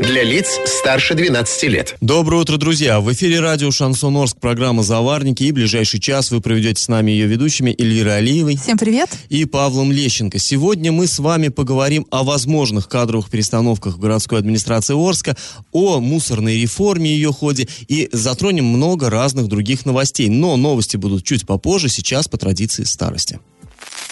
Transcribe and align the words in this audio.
Для 0.00 0.22
лиц 0.22 0.58
старше 0.64 1.14
12 1.14 1.62
лет. 1.64 1.96
Доброе 2.00 2.40
утро, 2.40 2.56
друзья! 2.56 3.00
В 3.00 3.12
эфире 3.12 3.40
радио 3.40 3.70
«Шансон 3.70 4.16
Орск» 4.16 4.38
программа 4.40 4.82
«Заварники» 4.82 5.42
и 5.42 5.52
ближайший 5.52 6.00
час 6.00 6.30
вы 6.30 6.40
проведете 6.40 6.82
с 6.82 6.88
нами 6.88 7.10
ее 7.10 7.26
ведущими 7.26 7.74
Эльвирой 7.76 8.16
Алиевой 8.16 8.56
Всем 8.56 8.78
привет! 8.78 9.10
и 9.28 9.44
Павлом 9.44 9.92
Лещенко. 9.92 10.38
Сегодня 10.38 10.90
мы 10.90 11.06
с 11.06 11.18
вами 11.18 11.48
поговорим 11.48 12.06
о 12.10 12.24
возможных 12.24 12.88
кадровых 12.88 13.28
перестановках 13.28 13.96
в 13.96 14.00
городской 14.00 14.38
администрации 14.38 14.96
Орска, 14.96 15.36
о 15.70 16.00
мусорной 16.00 16.62
реформе 16.62 17.10
и 17.10 17.14
ее 17.16 17.30
ходе 17.30 17.68
и 17.86 18.08
затронем 18.10 18.64
много 18.64 19.10
разных 19.10 19.48
других 19.48 19.84
новостей. 19.84 20.30
Но 20.30 20.56
новости 20.56 20.96
будут 20.96 21.24
чуть 21.24 21.46
попозже, 21.46 21.90
сейчас 21.90 22.26
по 22.26 22.38
традиции 22.38 22.84
старости. 22.84 23.38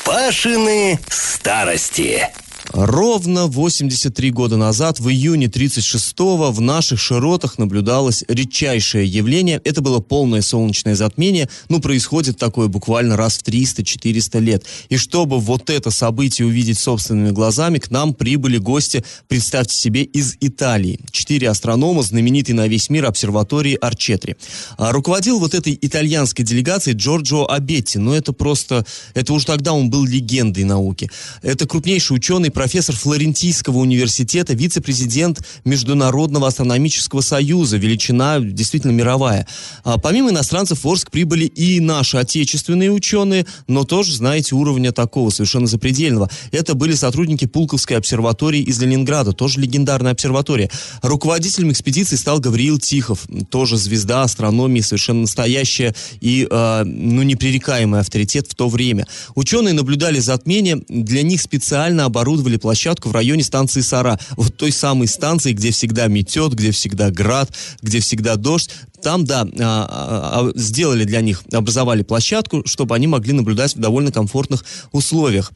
Пашины 0.05 1.01
старости. 1.09 2.29
Ровно 2.73 3.47
83 3.47 4.31
года 4.31 4.59
назад, 4.59 5.01
в 5.01 5.09
июне 5.09 5.47
36-го, 5.47 6.53
в 6.53 6.61
наших 6.61 7.01
широтах 7.01 7.57
наблюдалось 7.57 8.25
редчайшее 8.29 9.07
явление. 9.07 9.61
Это 9.65 9.81
было 9.81 10.01
полное 10.01 10.43
солнечное 10.43 10.95
затмение. 10.95 11.49
Ну, 11.71 11.81
происходит 11.81 12.37
такое 12.37 12.69
буквально 12.69 13.17
раз 13.17 13.39
в 13.39 13.43
300-400 13.43 14.41
лет. 14.41 14.67
И 14.91 14.99
чтобы 14.99 15.41
вот 15.41 15.71
это 15.71 15.91
событие 15.91 16.47
увидеть 16.47 16.79
собственными 16.79 17.31
глазами, 17.31 17.79
к 17.79 17.91
нам 17.91 18.12
прибыли 18.12 18.59
гости, 18.59 19.03
представьте 19.29 19.75
себе, 19.75 20.03
из 20.03 20.37
Италии. 20.41 21.01
Четыре 21.11 21.48
астронома, 21.48 22.03
знаменитые 22.03 22.55
на 22.55 22.69
весь 22.69 22.91
мир 22.91 23.07
обсерватории 23.07 23.79
Арчетри. 23.81 24.37
А 24.77 24.92
руководил 24.92 25.39
вот 25.39 25.55
этой 25.55 25.79
итальянской 25.81 26.45
делегацией 26.45 26.97
Джорджо 26.97 27.47
Абетти. 27.47 27.98
Ну, 27.98 28.12
это 28.12 28.35
просто... 28.35 28.85
Это 29.14 29.33
уже 29.33 29.47
тогда 29.47 29.73
он 29.73 29.89
был 29.89 30.05
легендой 30.05 30.64
науки. 30.64 31.11
Это 31.41 31.67
крупнейший 31.67 32.17
ученый, 32.17 32.51
профессор 32.59 32.97
Флорентийского 32.97 33.78
университета, 33.78 34.53
вице-президент 34.53 35.47
Международного 35.64 36.48
астрономического 36.48 37.20
союза, 37.20 37.77
величина 37.77 38.41
действительно 38.41 38.91
мировая. 38.91 39.47
А 39.84 39.97
помимо 39.97 40.31
иностранцев 40.31 40.83
в 40.83 40.89
Орск 40.89 41.12
прибыли 41.12 41.45
и 41.45 41.79
наши 41.79 42.17
отечественные 42.17 42.91
ученые, 42.91 43.47
но 43.69 43.84
тоже, 43.84 44.17
знаете, 44.17 44.56
уровня 44.56 44.91
такого, 44.91 45.31
совершенно 45.31 45.69
запредельного. 45.69 46.29
Это 46.51 46.75
были 46.75 46.95
сотрудники 46.95 47.45
Пулковской 47.45 47.97
обсерватории 47.97 48.62
из 48.62 48.81
Ленинграда, 48.81 49.31
тоже 49.31 49.61
легендарная 49.61 50.11
обсерватория. 50.11 50.69
Руководителем 51.01 51.70
экспедиции 51.70 52.17
стал 52.17 52.41
Гавриил 52.41 52.81
Тихов, 52.81 53.29
тоже 53.51 53.77
звезда 53.77 54.25
астрономии, 54.25 54.81
совершенно 54.81 55.20
настоящая 55.20 55.95
и, 56.20 56.48
э, 56.51 56.83
ну, 56.83 57.23
непререкаемый 57.23 58.01
авторитет 58.01 58.48
в 58.48 58.56
то 58.56 58.69
время. 58.69 59.06
Ученые 59.36 59.75
наблюдали 59.75 60.19
затмение, 60.19 60.83
для 60.89 61.23
них 61.23 61.41
специально 61.41 62.05
оборудовали 62.05 62.48
площадку 62.57 63.09
в 63.09 63.13
районе 63.13 63.43
станции 63.43 63.81
Сара. 63.81 64.19
Вот 64.37 64.57
той 64.57 64.73
самой 64.73 65.09
станции, 65.09 65.53
где 65.53 65.71
всегда 65.71 66.07
метет, 66.07 66.55
где 66.55 66.71
всегда 66.71 67.11
град, 67.11 67.51
где 67.83 68.01
всегда 68.01 68.37
дождь. 68.37 68.71
Там, 69.03 69.25
да, 69.25 69.43
а, 69.43 69.47
а, 69.61 70.49
а, 70.49 70.53
сделали 70.59 71.05
для 71.05 71.21
них, 71.21 71.43
образовали 71.53 72.03
площадку, 72.03 72.63
чтобы 72.67 72.95
они 72.95 73.07
могли 73.07 73.33
наблюдать 73.33 73.77
в 73.77 73.79
довольно 73.79 74.11
комфортных 74.11 74.65
условиях. 74.93 75.53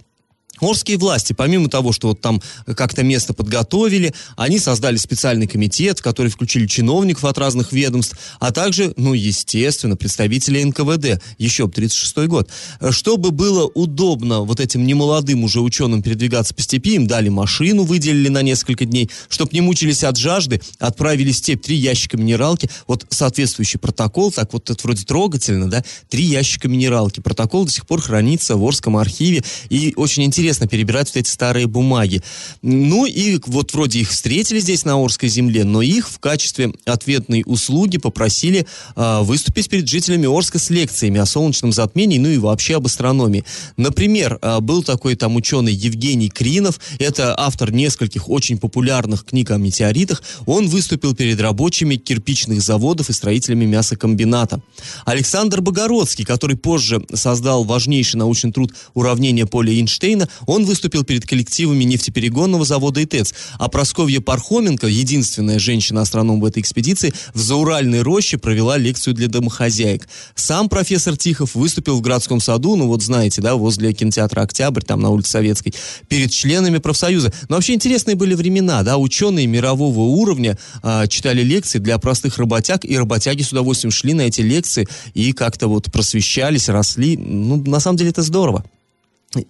Орские 0.60 0.98
власти, 0.98 1.32
помимо 1.32 1.68
того, 1.68 1.92
что 1.92 2.08
вот 2.08 2.20
там 2.20 2.42
как-то 2.76 3.02
место 3.02 3.32
подготовили, 3.32 4.12
они 4.36 4.58
создали 4.58 4.96
специальный 4.96 5.46
комитет, 5.46 5.98
в 5.98 6.02
который 6.02 6.28
включили 6.28 6.66
чиновников 6.66 7.24
от 7.24 7.38
разных 7.38 7.72
ведомств, 7.72 8.16
а 8.38 8.52
также, 8.52 8.92
ну, 8.96 9.14
естественно, 9.14 9.96
представителей 9.96 10.64
НКВД, 10.66 11.22
еще 11.38 11.68
36 11.68 12.28
год. 12.28 12.50
Чтобы 12.90 13.30
было 13.30 13.64
удобно 13.66 14.42
вот 14.42 14.60
этим 14.60 14.86
немолодым 14.86 15.42
уже 15.42 15.60
ученым 15.60 16.02
передвигаться 16.02 16.54
по 16.54 16.60
степи, 16.60 16.96
им 16.96 17.06
дали 17.06 17.30
машину, 17.30 17.84
выделили 17.84 18.28
на 18.28 18.42
несколько 18.42 18.84
дней, 18.84 19.10
чтобы 19.30 19.52
не 19.54 19.62
мучились 19.62 20.04
от 20.04 20.18
жажды, 20.18 20.60
отправили 20.78 21.32
в 21.32 21.36
степь 21.36 21.62
три 21.62 21.76
ящика 21.76 22.18
минералки, 22.18 22.68
вот 22.86 23.06
соответствующий 23.08 23.80
протокол, 23.80 24.30
так 24.30 24.52
вот 24.52 24.68
это 24.68 24.80
вроде 24.84 25.04
трогательно, 25.04 25.68
да, 25.68 25.82
три 26.10 26.24
ящика 26.24 26.68
минералки. 26.68 27.20
Протокол 27.20 27.64
до 27.64 27.72
сих 27.72 27.86
пор 27.86 28.02
хранится 28.02 28.56
в 28.56 28.62
Орском 28.62 28.98
архиве, 28.98 29.42
и 29.70 29.94
очень 29.96 30.22
интересно 30.24 30.41
перебирать 30.66 31.08
вот 31.08 31.16
эти 31.16 31.28
старые 31.28 31.66
бумаги. 31.66 32.22
Ну 32.62 33.06
и 33.06 33.38
вот 33.46 33.72
вроде 33.72 34.00
их 34.00 34.10
встретили 34.10 34.60
здесь 34.60 34.84
на 34.84 35.02
Орской 35.02 35.28
земле, 35.28 35.64
но 35.64 35.82
их 35.82 36.08
в 36.08 36.18
качестве 36.18 36.72
ответной 36.84 37.42
услуги 37.46 37.98
попросили 37.98 38.66
э, 38.96 39.20
выступить 39.22 39.68
перед 39.68 39.88
жителями 39.88 40.26
Орска 40.26 40.58
с 40.58 40.70
лекциями 40.70 41.20
о 41.20 41.26
солнечном 41.26 41.72
затмении, 41.72 42.18
ну 42.18 42.28
и 42.28 42.38
вообще 42.38 42.76
об 42.76 42.86
астрономии. 42.86 43.44
Например, 43.76 44.38
э, 44.40 44.60
был 44.60 44.82
такой 44.82 45.14
там 45.14 45.36
ученый 45.36 45.72
Евгений 45.72 46.28
Кринов, 46.28 46.80
это 46.98 47.34
автор 47.38 47.72
нескольких 47.72 48.28
очень 48.28 48.58
популярных 48.58 49.24
книг 49.24 49.50
о 49.50 49.58
метеоритах. 49.58 50.22
Он 50.46 50.68
выступил 50.68 51.14
перед 51.14 51.40
рабочими 51.40 51.96
кирпичных 51.96 52.62
заводов 52.62 53.10
и 53.10 53.12
строителями 53.12 53.64
мясокомбината. 53.64 54.62
Александр 55.04 55.60
Богородский, 55.60 56.24
который 56.24 56.56
позже 56.56 57.04
создал 57.14 57.64
важнейший 57.64 58.18
научный 58.18 58.52
труд 58.52 58.72
«Уравнение 58.94 59.46
поля 59.46 59.72
Эйнштейна», 59.72 60.28
он 60.46 60.64
выступил 60.64 61.04
перед 61.04 61.26
коллективами 61.26 61.84
нефтеперегонного 61.84 62.64
завода 62.64 63.00
и 63.00 63.06
ТЭЦ. 63.06 63.34
А 63.58 63.68
Просковья 63.68 64.20
Пархоменко, 64.20 64.86
единственная 64.86 65.58
женщина-астроном 65.58 66.40
в 66.40 66.44
этой 66.44 66.60
экспедиции, 66.60 67.12
в 67.34 67.40
Зауральной 67.40 68.02
роще 68.02 68.38
провела 68.38 68.76
лекцию 68.76 69.14
для 69.14 69.28
домохозяек. 69.28 70.08
Сам 70.34 70.68
профессор 70.68 71.16
Тихов 71.16 71.54
выступил 71.54 71.96
в 71.96 72.00
городском 72.00 72.40
саду, 72.40 72.76
ну 72.76 72.86
вот 72.86 73.02
знаете, 73.02 73.40
да, 73.42 73.54
возле 73.54 73.92
кинотеатра 73.92 74.42
«Октябрь», 74.42 74.82
там 74.82 75.00
на 75.00 75.10
улице 75.10 75.30
Советской, 75.30 75.74
перед 76.08 76.30
членами 76.30 76.78
профсоюза. 76.78 77.32
Но 77.48 77.56
вообще 77.56 77.74
интересные 77.74 78.16
были 78.16 78.34
времена, 78.34 78.82
да, 78.82 78.98
ученые 78.98 79.46
мирового 79.46 80.00
уровня 80.00 80.58
а, 80.82 81.06
читали 81.06 81.42
лекции 81.42 81.78
для 81.78 81.98
простых 81.98 82.38
работяг, 82.38 82.84
и 82.84 82.96
работяги 82.96 83.42
с 83.42 83.52
удовольствием 83.52 83.90
шли 83.90 84.14
на 84.14 84.22
эти 84.22 84.40
лекции 84.40 84.86
и 85.14 85.32
как-то 85.32 85.68
вот 85.68 85.90
просвещались, 85.92 86.68
росли. 86.68 87.16
Ну, 87.16 87.56
на 87.56 87.80
самом 87.80 87.96
деле 87.96 88.10
это 88.10 88.22
здорово. 88.22 88.64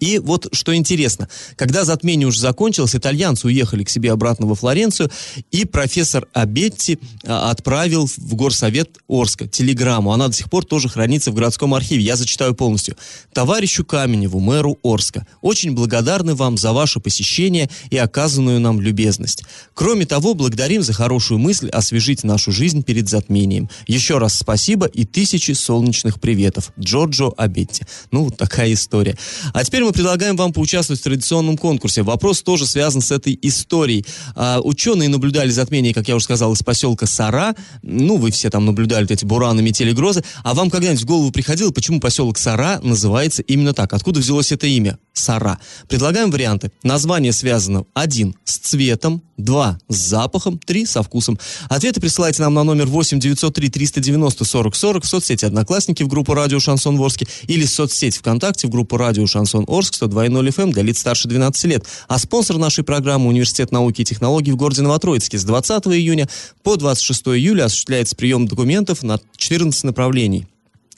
И 0.01 0.19
вот 0.19 0.49
что 0.53 0.75
интересно, 0.75 1.29
когда 1.57 1.85
затмение 1.85 2.27
уже 2.27 2.41
закончилось, 2.41 2.95
итальянцы 2.95 3.47
уехали 3.47 3.85
к 3.85 3.91
себе 3.91 4.13
обратно 4.13 4.47
во 4.47 4.55
Флоренцию, 4.55 5.11
и 5.51 5.65
профессор 5.65 6.29
Абетти 6.33 6.99
а, 7.25 7.51
отправил 7.51 8.07
в 8.07 8.35
горсовет 8.35 8.99
Орска 9.09 9.49
телеграмму. 9.49 10.13
Она 10.13 10.29
до 10.29 10.35
сих 10.35 10.51
пор 10.51 10.65
тоже 10.65 10.89
хранится 10.89 11.31
в 11.31 11.35
городском 11.35 11.75
архиве. 11.75 12.03
Я 12.03 12.17
зачитаю 12.17 12.55
полностью. 12.55 12.97
Товарищу 13.33 13.85
Каменеву, 13.85 14.39
мэру 14.39 14.79
Орска, 14.83 15.27
очень 15.41 15.73
благодарны 15.73 16.35
вам 16.35 16.57
за 16.57 16.73
ваше 16.73 17.01
посещение 17.01 17.69
и 17.91 17.97
оказанную 17.97 18.61
нам 18.61 18.81
любезность. 18.81 19.45
Кроме 19.75 20.07
того, 20.07 20.35
благодарим 20.35 20.83
за 20.83 20.93
хорошую 20.93 21.39
мысль 21.39 21.69
освежить 21.69 22.25
нашу 22.25 22.53
жизнь 22.53 22.83
перед 22.83 23.09
затмением. 23.09 23.69
Еще 23.87 24.19
раз 24.19 24.35
спасибо 24.39 24.87
и 24.87 25.05
тысячи 25.05 25.53
солнечных 25.53 26.21
приветов. 26.21 26.73
Джорджо 26.79 27.31
Абетти. 27.37 27.85
Ну, 28.11 28.25
вот 28.25 28.37
такая 28.37 28.73
история. 28.73 29.17
А 29.53 29.65
теперь 29.73 29.85
мы 29.85 29.93
предлагаем 29.93 30.37
вам 30.37 30.53
поучаствовать 30.53 31.01
в 31.01 31.05
традиционном 31.05 31.57
конкурсе. 31.57 32.03
Вопрос 32.03 32.43
тоже 32.43 32.67
связан 32.67 33.01
с 33.01 33.11
этой 33.11 33.39
историей. 33.41 34.05
А, 34.35 34.61
ученые 34.61 35.09
наблюдали 35.09 35.49
затмение, 35.49 35.95
как 35.95 36.09
я 36.09 36.17
уже 36.17 36.27
сказал, 36.27 36.53
из 36.53 36.63
поселка 36.63 37.07
Сара. 37.07 37.55
Ну, 37.81 38.19
вы 38.19 38.33
все 38.33 38.51
там 38.51 38.67
наблюдали 38.67 39.11
эти 39.11 39.25
бураны, 39.25 39.63
метели, 39.63 39.93
грозы. 39.93 40.23
А 40.45 40.53
вам 40.53 40.69
когда-нибудь 40.69 41.01
в 41.01 41.07
голову 41.07 41.31
приходило, 41.31 41.71
почему 41.71 42.01
поселок 42.01 42.37
Сара 42.37 42.81
называется 42.83 43.41
именно 43.41 43.73
так? 43.73 43.95
Откуда 43.95 44.21
взялось 44.21 44.53
это 44.53 44.67
имя? 44.67 44.99
Сара. 45.15 45.59
Предлагаем 45.89 46.31
варианты. 46.31 46.71
Название 46.83 47.33
связано 47.33 47.85
один 47.95 48.35
с 48.45 48.59
цветом, 48.59 49.23
два 49.37 49.79
с 49.89 49.97
запахом, 49.97 50.59
три 50.59 50.87
со 50.87 51.03
вкусом. 51.03 51.39
Ответы 51.69 52.01
присылайте 52.01 52.43
нам 52.43 52.55
на 52.55 52.65
номер 52.65 52.87
8 52.87 53.21
903 53.21 53.69
390 53.69 54.45
40 54.45 54.77
40 54.77 55.05
в 55.05 55.09
соцсети 55.09 55.45
Одноклассники 55.45 56.03
в 56.03 56.09
группу 56.09 56.35
Радио 56.35 56.61
Шансон 56.61 56.97
Ворске 56.97 57.27
или 57.47 57.65
в 57.67 57.71
соцсети 57.71 58.19
ВКонтакте 58.19 58.67
в 58.67 58.71
группу 58.71 58.97
Радио 58.97 59.27
Шансон 59.27 59.62
Орск 59.69 59.95
102.0 59.95 60.49
FM 60.49 60.73
для 60.73 60.83
лиц 60.83 60.99
старше 60.99 61.29
12 61.29 61.65
лет. 61.65 61.87
А 62.09 62.19
спонсор 62.19 62.59
нашей 62.59 62.85
программы 62.85 63.29
Университет 63.29 63.73
науки 63.73 64.03
и 64.03 64.05
технологий 64.05 64.53
в 64.53 64.57
городе 64.57 64.83
Новотроицке 64.83 65.39
с 65.39 65.45
20 65.45 65.87
июня 65.89 66.29
по 66.63 66.77
26 66.77 67.29
июля 67.29 67.65
осуществляется 67.65 68.17
прием 68.17 68.47
документов 68.47 69.03
на 69.03 69.21
14 69.37 69.85
направлений. 69.85 70.47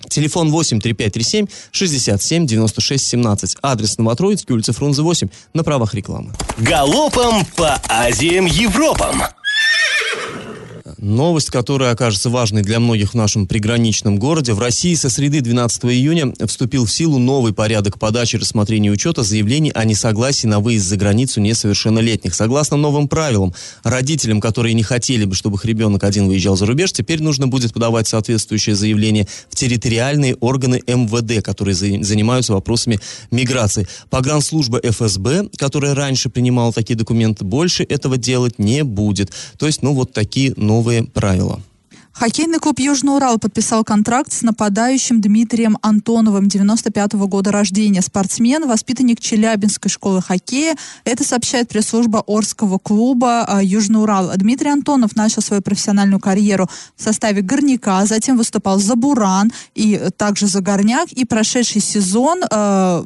Телефон 0.08 0.50
8 0.50 0.80
3537 0.80 1.46
67 1.70 2.46
96 2.46 3.06
17. 3.06 3.56
Адрес 3.62 3.98
Новотроицкий, 3.98 4.54
улица 4.54 4.72
Фрунзе 4.72 5.02
8, 5.02 5.28
на 5.54 5.64
правах 5.64 5.94
рекламы. 5.94 6.32
Галопом 6.58 7.44
по 7.56 7.80
Азиям 7.88 8.46
Европам. 8.46 9.22
Новость, 10.98 11.50
которая 11.50 11.92
окажется 11.92 12.30
важной 12.30 12.62
для 12.62 12.78
многих 12.78 13.10
в 13.10 13.14
нашем 13.14 13.46
приграничном 13.46 14.18
городе. 14.18 14.52
В 14.52 14.58
России 14.58 14.94
со 14.94 15.10
среды 15.10 15.40
12 15.40 15.84
июня 15.86 16.32
вступил 16.46 16.84
в 16.84 16.92
силу 16.92 17.18
новый 17.18 17.52
порядок 17.52 17.98
подачи, 17.98 18.36
рассмотрения 18.36 18.90
учета 18.90 19.22
заявлений 19.22 19.70
о 19.74 19.84
несогласии 19.84 20.46
на 20.46 20.60
выезд 20.60 20.86
за 20.86 20.96
границу 20.96 21.40
несовершеннолетних. 21.40 22.34
Согласно 22.34 22.76
новым 22.76 23.08
правилам, 23.08 23.54
родителям, 23.82 24.40
которые 24.40 24.74
не 24.74 24.82
хотели 24.82 25.24
бы, 25.24 25.34
чтобы 25.34 25.56
их 25.56 25.64
ребенок 25.64 26.04
один 26.04 26.26
выезжал 26.28 26.56
за 26.56 26.66
рубеж, 26.66 26.92
теперь 26.92 27.22
нужно 27.22 27.48
будет 27.48 27.72
подавать 27.72 28.06
соответствующее 28.06 28.76
заявление 28.76 29.26
в 29.50 29.56
территориальные 29.56 30.36
органы 30.36 30.80
МВД, 30.86 31.42
которые 31.44 31.74
занимаются 31.74 32.52
вопросами 32.52 33.00
миграции. 33.30 33.88
Погранслужба 34.10 34.80
ФСБ, 34.82 35.48
которая 35.56 35.94
раньше 35.94 36.28
принимала 36.28 36.72
такие 36.72 36.96
документы, 36.96 37.44
больше 37.44 37.84
этого 37.84 38.16
делать 38.16 38.58
не 38.58 38.84
будет. 38.84 39.32
То 39.58 39.66
есть, 39.66 39.82
ну, 39.82 39.94
вот 39.94 40.12
такие 40.12 40.52
новые 40.56 40.93
новые 40.94 41.10
правила. 41.10 41.60
Хоккейный 42.14 42.60
клуб 42.60 42.78
«Южный 42.78 43.16
Урал» 43.16 43.38
подписал 43.38 43.82
контракт 43.82 44.32
с 44.32 44.42
нападающим 44.42 45.20
Дмитрием 45.20 45.76
Антоновым, 45.82 46.46
95-го 46.46 47.26
года 47.26 47.50
рождения. 47.50 48.02
Спортсмен, 48.02 48.68
воспитанник 48.68 49.18
Челябинской 49.18 49.90
школы 49.90 50.22
хоккея. 50.22 50.76
Это 51.02 51.24
сообщает 51.24 51.68
пресс-служба 51.68 52.22
Орского 52.28 52.78
клуба 52.78 53.44
а, 53.44 53.62
«Южный 53.62 54.00
Урал». 54.00 54.30
Дмитрий 54.36 54.70
Антонов 54.70 55.16
начал 55.16 55.42
свою 55.42 55.60
профессиональную 55.60 56.20
карьеру 56.20 56.70
в 56.96 57.02
составе 57.02 57.42
«Горняка», 57.42 58.06
затем 58.06 58.36
выступал 58.36 58.78
за 58.78 58.94
«Буран» 58.94 59.52
и 59.74 60.00
также 60.16 60.46
за 60.46 60.60
«Горняк». 60.60 61.10
И 61.10 61.24
прошедший 61.24 61.80
сезон 61.80 62.42
э, 62.48 63.02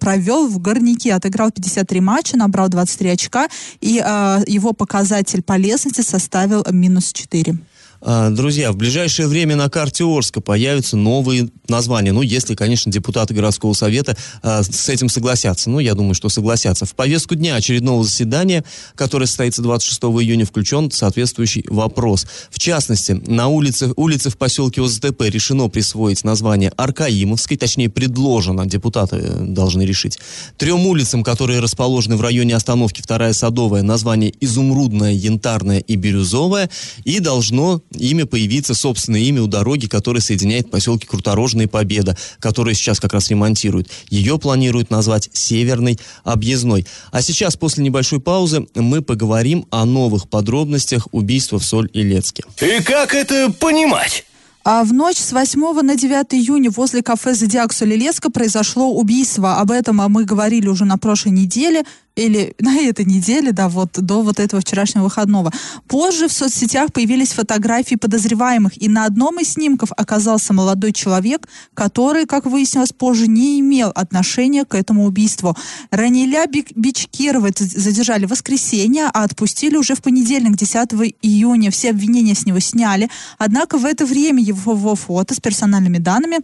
провел 0.00 0.48
в 0.48 0.58
«Горняке». 0.58 1.12
Отыграл 1.12 1.50
53 1.50 2.00
матча, 2.00 2.38
набрал 2.38 2.70
23 2.70 3.10
очка, 3.10 3.48
и 3.82 4.02
э, 4.02 4.42
его 4.46 4.72
показатель 4.72 5.42
полезности 5.42 6.00
составил 6.00 6.64
минус 6.70 7.12
4. 7.12 7.58
А, 8.00 8.30
друзья, 8.30 8.70
в 8.70 8.76
ближайшее 8.76 9.26
время 9.26 9.56
на 9.56 9.68
карте 9.68 10.04
Орска 10.04 10.40
появятся 10.40 10.96
новые 10.96 11.50
названия. 11.68 12.12
Ну, 12.12 12.22
если, 12.22 12.54
конечно, 12.54 12.92
депутаты 12.92 13.34
городского 13.34 13.72
совета 13.72 14.16
а, 14.42 14.62
с 14.62 14.88
этим 14.88 15.08
согласятся. 15.08 15.68
Ну, 15.68 15.80
я 15.80 15.94
думаю, 15.94 16.14
что 16.14 16.28
согласятся. 16.28 16.86
В 16.86 16.94
повестку 16.94 17.34
дня 17.34 17.56
очередного 17.56 18.04
заседания, 18.04 18.64
которое 18.94 19.26
состоится 19.26 19.62
26 19.62 20.00
июня, 20.22 20.46
включен 20.46 20.90
соответствующий 20.90 21.64
вопрос. 21.68 22.26
В 22.50 22.58
частности, 22.58 23.12
на 23.26 23.48
улице, 23.48 23.92
улице 23.96 24.30
в 24.30 24.38
поселке 24.38 24.80
ОЗТП 24.80 25.22
решено 25.22 25.68
присвоить 25.68 26.22
название 26.24 26.70
Аркаимовской, 26.76 27.56
точнее, 27.56 27.88
предложено, 27.88 28.64
депутаты 28.66 29.16
э, 29.16 29.44
должны 29.44 29.82
решить. 29.82 30.18
Трем 30.56 30.86
улицам, 30.86 31.24
которые 31.24 31.60
расположены 31.60 32.16
в 32.16 32.20
районе 32.20 32.54
остановки 32.54 33.02
Вторая 33.02 33.32
Садовая, 33.32 33.82
название 33.82 34.32
Изумрудная, 34.40 35.12
Янтарная 35.12 35.80
и 35.80 35.96
Бирюзовая, 35.96 36.70
и 37.04 37.18
должно 37.18 37.82
имя 37.92 38.26
появиться, 38.26 38.74
собственное 38.74 39.20
имя 39.20 39.42
у 39.42 39.46
дороги, 39.46 39.86
которая 39.86 40.20
соединяет 40.20 40.70
поселки 40.70 41.06
Круторожная 41.06 41.66
и 41.66 41.68
Победа, 41.68 42.16
которую 42.40 42.74
сейчас 42.74 43.00
как 43.00 43.12
раз 43.12 43.30
ремонтируют. 43.30 43.88
Ее 44.10 44.38
планируют 44.38 44.90
назвать 44.90 45.30
Северной 45.32 45.98
объездной. 46.24 46.86
А 47.10 47.22
сейчас, 47.22 47.56
после 47.56 47.84
небольшой 47.84 48.20
паузы, 48.20 48.66
мы 48.74 49.02
поговорим 49.02 49.66
о 49.70 49.84
новых 49.84 50.28
подробностях 50.28 51.08
убийства 51.12 51.58
в 51.58 51.64
Соль-Илецке. 51.64 52.44
И 52.60 52.82
как 52.82 53.14
это 53.14 53.52
понимать? 53.52 54.24
А 54.70 54.84
в 54.84 54.92
ночь 54.92 55.16
с 55.16 55.32
8 55.32 55.80
на 55.80 55.96
9 55.96 56.34
июня 56.34 56.70
возле 56.70 57.02
кафе 57.02 57.32
«Зодиак» 57.32 57.72
Солилеска 57.72 58.30
произошло 58.30 58.90
убийство. 58.92 59.60
Об 59.60 59.70
этом 59.70 59.96
мы 59.96 60.24
говорили 60.24 60.68
уже 60.68 60.84
на 60.84 60.98
прошлой 60.98 61.30
неделе 61.30 61.84
или 62.18 62.54
на 62.58 62.76
этой 62.80 63.04
неделе, 63.04 63.52
да, 63.52 63.68
вот 63.68 63.92
до 63.92 64.22
вот 64.22 64.40
этого 64.40 64.60
вчерашнего 64.60 65.04
выходного. 65.04 65.52
Позже 65.86 66.28
в 66.28 66.32
соцсетях 66.32 66.92
появились 66.92 67.32
фотографии 67.32 67.94
подозреваемых, 67.94 68.80
и 68.82 68.88
на 68.88 69.04
одном 69.04 69.40
из 69.40 69.52
снимков 69.52 69.92
оказался 69.96 70.52
молодой 70.52 70.92
человек, 70.92 71.48
который, 71.74 72.26
как 72.26 72.46
выяснилось 72.46 72.92
позже, 72.92 73.28
не 73.28 73.60
имел 73.60 73.90
отношения 73.94 74.64
к 74.64 74.74
этому 74.74 75.04
убийству. 75.06 75.56
Ранеля 75.90 76.46
Бичкирова 76.46 77.50
задержали 77.56 78.26
в 78.26 78.30
воскресенье, 78.30 79.10
а 79.12 79.22
отпустили 79.24 79.76
уже 79.76 79.94
в 79.94 80.02
понедельник, 80.02 80.56
10 80.56 80.88
июня. 81.22 81.70
Все 81.70 81.90
обвинения 81.90 82.34
с 82.34 82.46
него 82.46 82.58
сняли. 82.60 83.08
Однако 83.38 83.78
в 83.78 83.84
это 83.84 84.04
время 84.04 84.42
его 84.42 84.94
фото 84.94 85.34
с 85.34 85.40
персональными 85.40 85.98
данными 85.98 86.38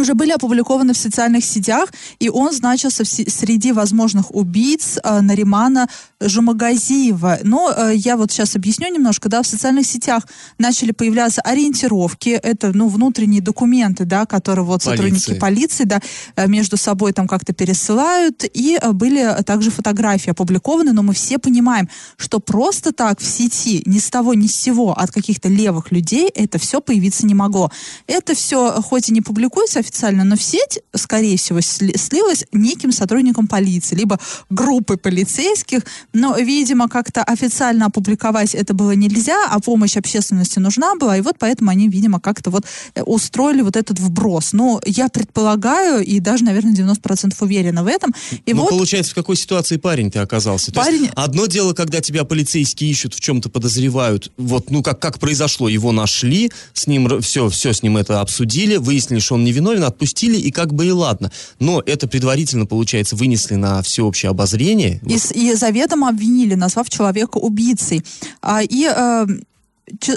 уже 0.00 0.14
были 0.14 0.32
опубликованы 0.32 0.92
в 0.92 0.96
социальных 0.96 1.44
сетях, 1.44 1.92
и 2.18 2.28
он 2.28 2.52
значился 2.52 3.04
в, 3.04 3.08
среди 3.08 3.72
возможных 3.72 4.34
убийц 4.34 4.98
э, 5.02 5.20
Наримана 5.20 5.88
Жумагазиева. 6.20 7.40
Но 7.42 7.72
э, 7.76 7.92
я 7.96 8.16
вот 8.16 8.30
сейчас 8.30 8.56
объясню 8.56 8.92
немножко, 8.92 9.28
да, 9.28 9.42
в 9.42 9.46
социальных 9.46 9.86
сетях 9.86 10.26
начали 10.58 10.92
появляться 10.92 11.40
ориентировки, 11.42 12.30
это, 12.30 12.72
ну, 12.72 12.88
внутренние 12.88 13.40
документы, 13.40 14.04
да, 14.04 14.26
которые 14.26 14.64
вот 14.64 14.82
полиции. 14.82 14.96
сотрудники 14.96 15.38
полиции, 15.40 15.84
да, 15.84 16.00
э, 16.36 16.46
между 16.48 16.76
собой 16.76 17.12
там 17.12 17.26
как-то 17.28 17.52
пересылают, 17.52 18.44
и 18.52 18.78
э, 18.80 18.92
были 18.92 19.42
также 19.44 19.70
фотографии 19.70 20.30
опубликованы, 20.30 20.92
но 20.92 21.02
мы 21.02 21.14
все 21.14 21.38
понимаем, 21.38 21.88
что 22.16 22.40
просто 22.40 22.92
так 22.92 23.20
в 23.20 23.24
сети 23.24 23.82
ни 23.86 23.98
с 23.98 24.10
того 24.10 24.34
ни 24.34 24.46
с 24.46 24.54
сего 24.54 24.92
от 24.92 25.10
каких-то 25.10 25.48
левых 25.48 25.92
людей 25.92 26.28
это 26.34 26.58
все 26.58 26.80
появиться 26.80 27.26
не 27.26 27.34
могло. 27.34 27.70
Это 28.06 28.34
все 28.34 28.82
хоть 28.82 29.08
и 29.08 29.12
не 29.12 29.20
публикуется 29.20 29.80
официально, 29.84 30.24
но 30.24 30.36
в 30.36 30.42
сеть, 30.42 30.80
скорее 30.94 31.36
всего, 31.36 31.60
слилась 31.60 32.44
неким 32.52 32.92
сотрудником 32.92 33.46
полиции, 33.46 33.94
либо 33.94 34.18
группой 34.50 34.96
полицейских, 34.96 35.80
но, 36.12 36.36
видимо, 36.36 36.88
как-то 36.88 37.22
официально 37.22 37.86
опубликовать 37.86 38.54
это 38.54 38.74
было 38.74 38.92
нельзя, 38.92 39.46
а 39.50 39.60
помощь 39.60 39.96
общественности 39.96 40.58
нужна 40.58 40.94
была, 40.94 41.18
и 41.18 41.20
вот 41.20 41.36
поэтому 41.38 41.70
они, 41.70 41.88
видимо, 41.88 42.20
как-то 42.20 42.50
вот 42.50 42.64
э, 42.94 43.02
устроили 43.02 43.62
вот 43.62 43.76
этот 43.76 43.98
вброс. 44.00 44.52
Но 44.52 44.80
я 44.86 45.08
предполагаю, 45.08 46.04
и 46.04 46.20
даже, 46.20 46.44
наверное, 46.44 46.72
90% 46.72 47.34
уверена 47.40 47.84
в 47.84 47.86
этом. 47.86 48.14
И 48.46 48.54
ну, 48.54 48.62
вот... 48.62 48.70
получается, 48.70 49.12
в 49.12 49.14
какой 49.14 49.36
ситуации 49.36 49.76
парень 49.76 50.10
ты 50.10 50.18
оказался? 50.20 50.72
Парень... 50.72 50.98
То 50.98 51.04
есть, 51.04 51.12
одно 51.16 51.46
дело, 51.46 51.74
когда 51.74 52.00
тебя 52.00 52.24
полицейские 52.24 52.90
ищут, 52.90 53.14
в 53.14 53.20
чем-то 53.20 53.50
подозревают, 53.50 54.32
вот, 54.36 54.70
ну, 54.70 54.82
как, 54.82 55.00
как 55.00 55.18
произошло, 55.18 55.68
его 55.68 55.92
нашли, 55.92 56.50
с 56.72 56.86
ним 56.86 57.20
все, 57.20 57.48
все 57.48 57.72
с 57.72 57.82
ним 57.82 57.96
это 57.96 58.20
обсудили, 58.20 58.76
выяснили, 58.76 59.20
что 59.20 59.34
он 59.34 59.44
невиновен, 59.44 59.73
спокойно 59.74 59.86
отпустили, 59.86 60.36
и 60.36 60.50
как 60.50 60.72
бы 60.72 60.86
и 60.86 60.90
ладно. 60.90 61.30
Но 61.58 61.82
это 61.84 62.06
предварительно, 62.06 62.66
получается, 62.66 63.16
вынесли 63.16 63.56
на 63.56 63.82
всеобщее 63.82 64.30
обозрение. 64.30 65.00
И, 65.06 65.18
и 65.34 65.54
заведомо 65.54 66.08
обвинили, 66.08 66.54
назвав 66.54 66.88
человека 66.88 67.38
убийцей. 67.38 68.02
А, 68.40 68.62
и 68.62 68.88
э, 68.88 69.26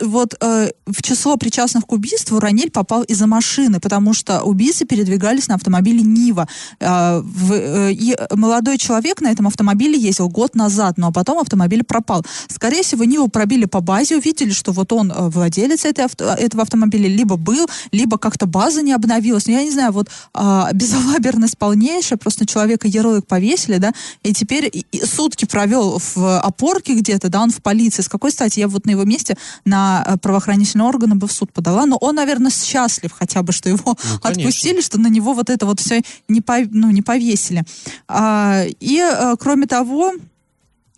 вот 0.02 0.36
э, 0.40 0.70
в 0.86 1.02
число 1.02 1.36
причастных 1.38 1.86
к 1.86 1.92
убийству 1.92 2.40
Ранель 2.40 2.72
попал 2.72 3.04
из-за 3.04 3.28
машины, 3.28 3.80
потому 3.80 4.14
что 4.14 4.42
убийцы 4.44 4.86
передвигались 4.86 5.48
на 5.48 5.56
автомобиле 5.56 6.02
Нива. 6.02 6.48
Э, 6.80 7.22
в, 7.22 7.54
э, 7.54 7.92
и 7.92 8.16
молодой 8.32 8.78
человек 8.78 9.22
на 9.22 9.30
этом 9.32 9.48
автомобиле 9.48 10.00
ездил 10.00 10.30
год 10.30 10.56
назад, 10.56 10.98
но 10.98 11.12
потом 11.12 11.40
автомобиль 11.40 11.84
пропал. 11.84 12.26
Скорее 12.48 12.84
всего, 12.84 13.04
Ниву 13.04 13.28
пробили 13.28 13.66
по 13.66 13.82
базе, 13.82 14.18
увидели, 14.18 14.52
что 14.52 14.72
вот 14.72 14.94
он 14.94 15.12
э, 15.12 15.30
владелец 15.30 15.84
этой, 15.86 16.06
авто, 16.06 16.26
этого 16.26 16.64
автомобиля, 16.64 17.10
либо 17.10 17.36
был, 17.36 17.68
либо 17.92 18.18
как-то 18.18 18.46
база 18.46 18.82
не 18.82 18.94
обновилась. 18.94 19.48
Но 19.48 19.54
я 19.54 19.64
не 19.64 19.72
знаю, 19.72 19.92
вот 19.92 20.10
э, 20.34 20.64
безалаберность 20.74 21.58
полнейшая, 21.58 22.18
просто 22.18 22.46
человека 22.46 22.88
ярлык 22.88 23.28
повесили, 23.28 23.78
да, 23.78 23.94
и 24.24 24.34
теперь 24.34 24.70
и, 24.72 24.86
и 24.92 25.06
сутки 25.06 25.46
провел 25.46 26.00
в 26.16 26.40
опорке 26.40 26.96
где-то, 26.96 27.30
да, 27.30 27.42
он 27.42 27.52
в 27.52 27.62
полиции. 27.62 28.02
С 28.02 28.10
какой 28.10 28.32
стати 28.32 28.60
я 28.60 28.68
вот 28.68 28.86
на 28.86 28.92
его 28.92 29.04
месте 29.04 29.36
на 29.66 30.04
э, 30.06 30.18
правоохранительные 30.18 30.88
органы 30.88 31.16
бы 31.16 31.28
в 31.28 31.32
суд 31.32 31.52
подала. 31.52 31.86
Но 31.86 31.98
он, 31.98 32.16
наверное, 32.16 32.52
счастлив 32.52 33.12
хотя 33.12 33.44
бы, 33.44 33.52
что 33.52 33.70
его 33.70 33.96
ну, 34.04 34.20
отпустили, 34.22 34.82
что 34.82 35.00
на 35.00 35.08
него 35.08 35.34
вот 35.34 35.50
это 35.50 35.66
вот 35.66 35.80
все 35.80 36.02
не, 36.28 36.42
по, 36.42 36.58
ну, 36.72 36.92
не 36.92 37.02
повесили. 37.02 37.64
А, 38.08 38.64
и, 38.80 39.00
а, 39.00 39.36
кроме 39.38 39.68
того, 39.68 40.14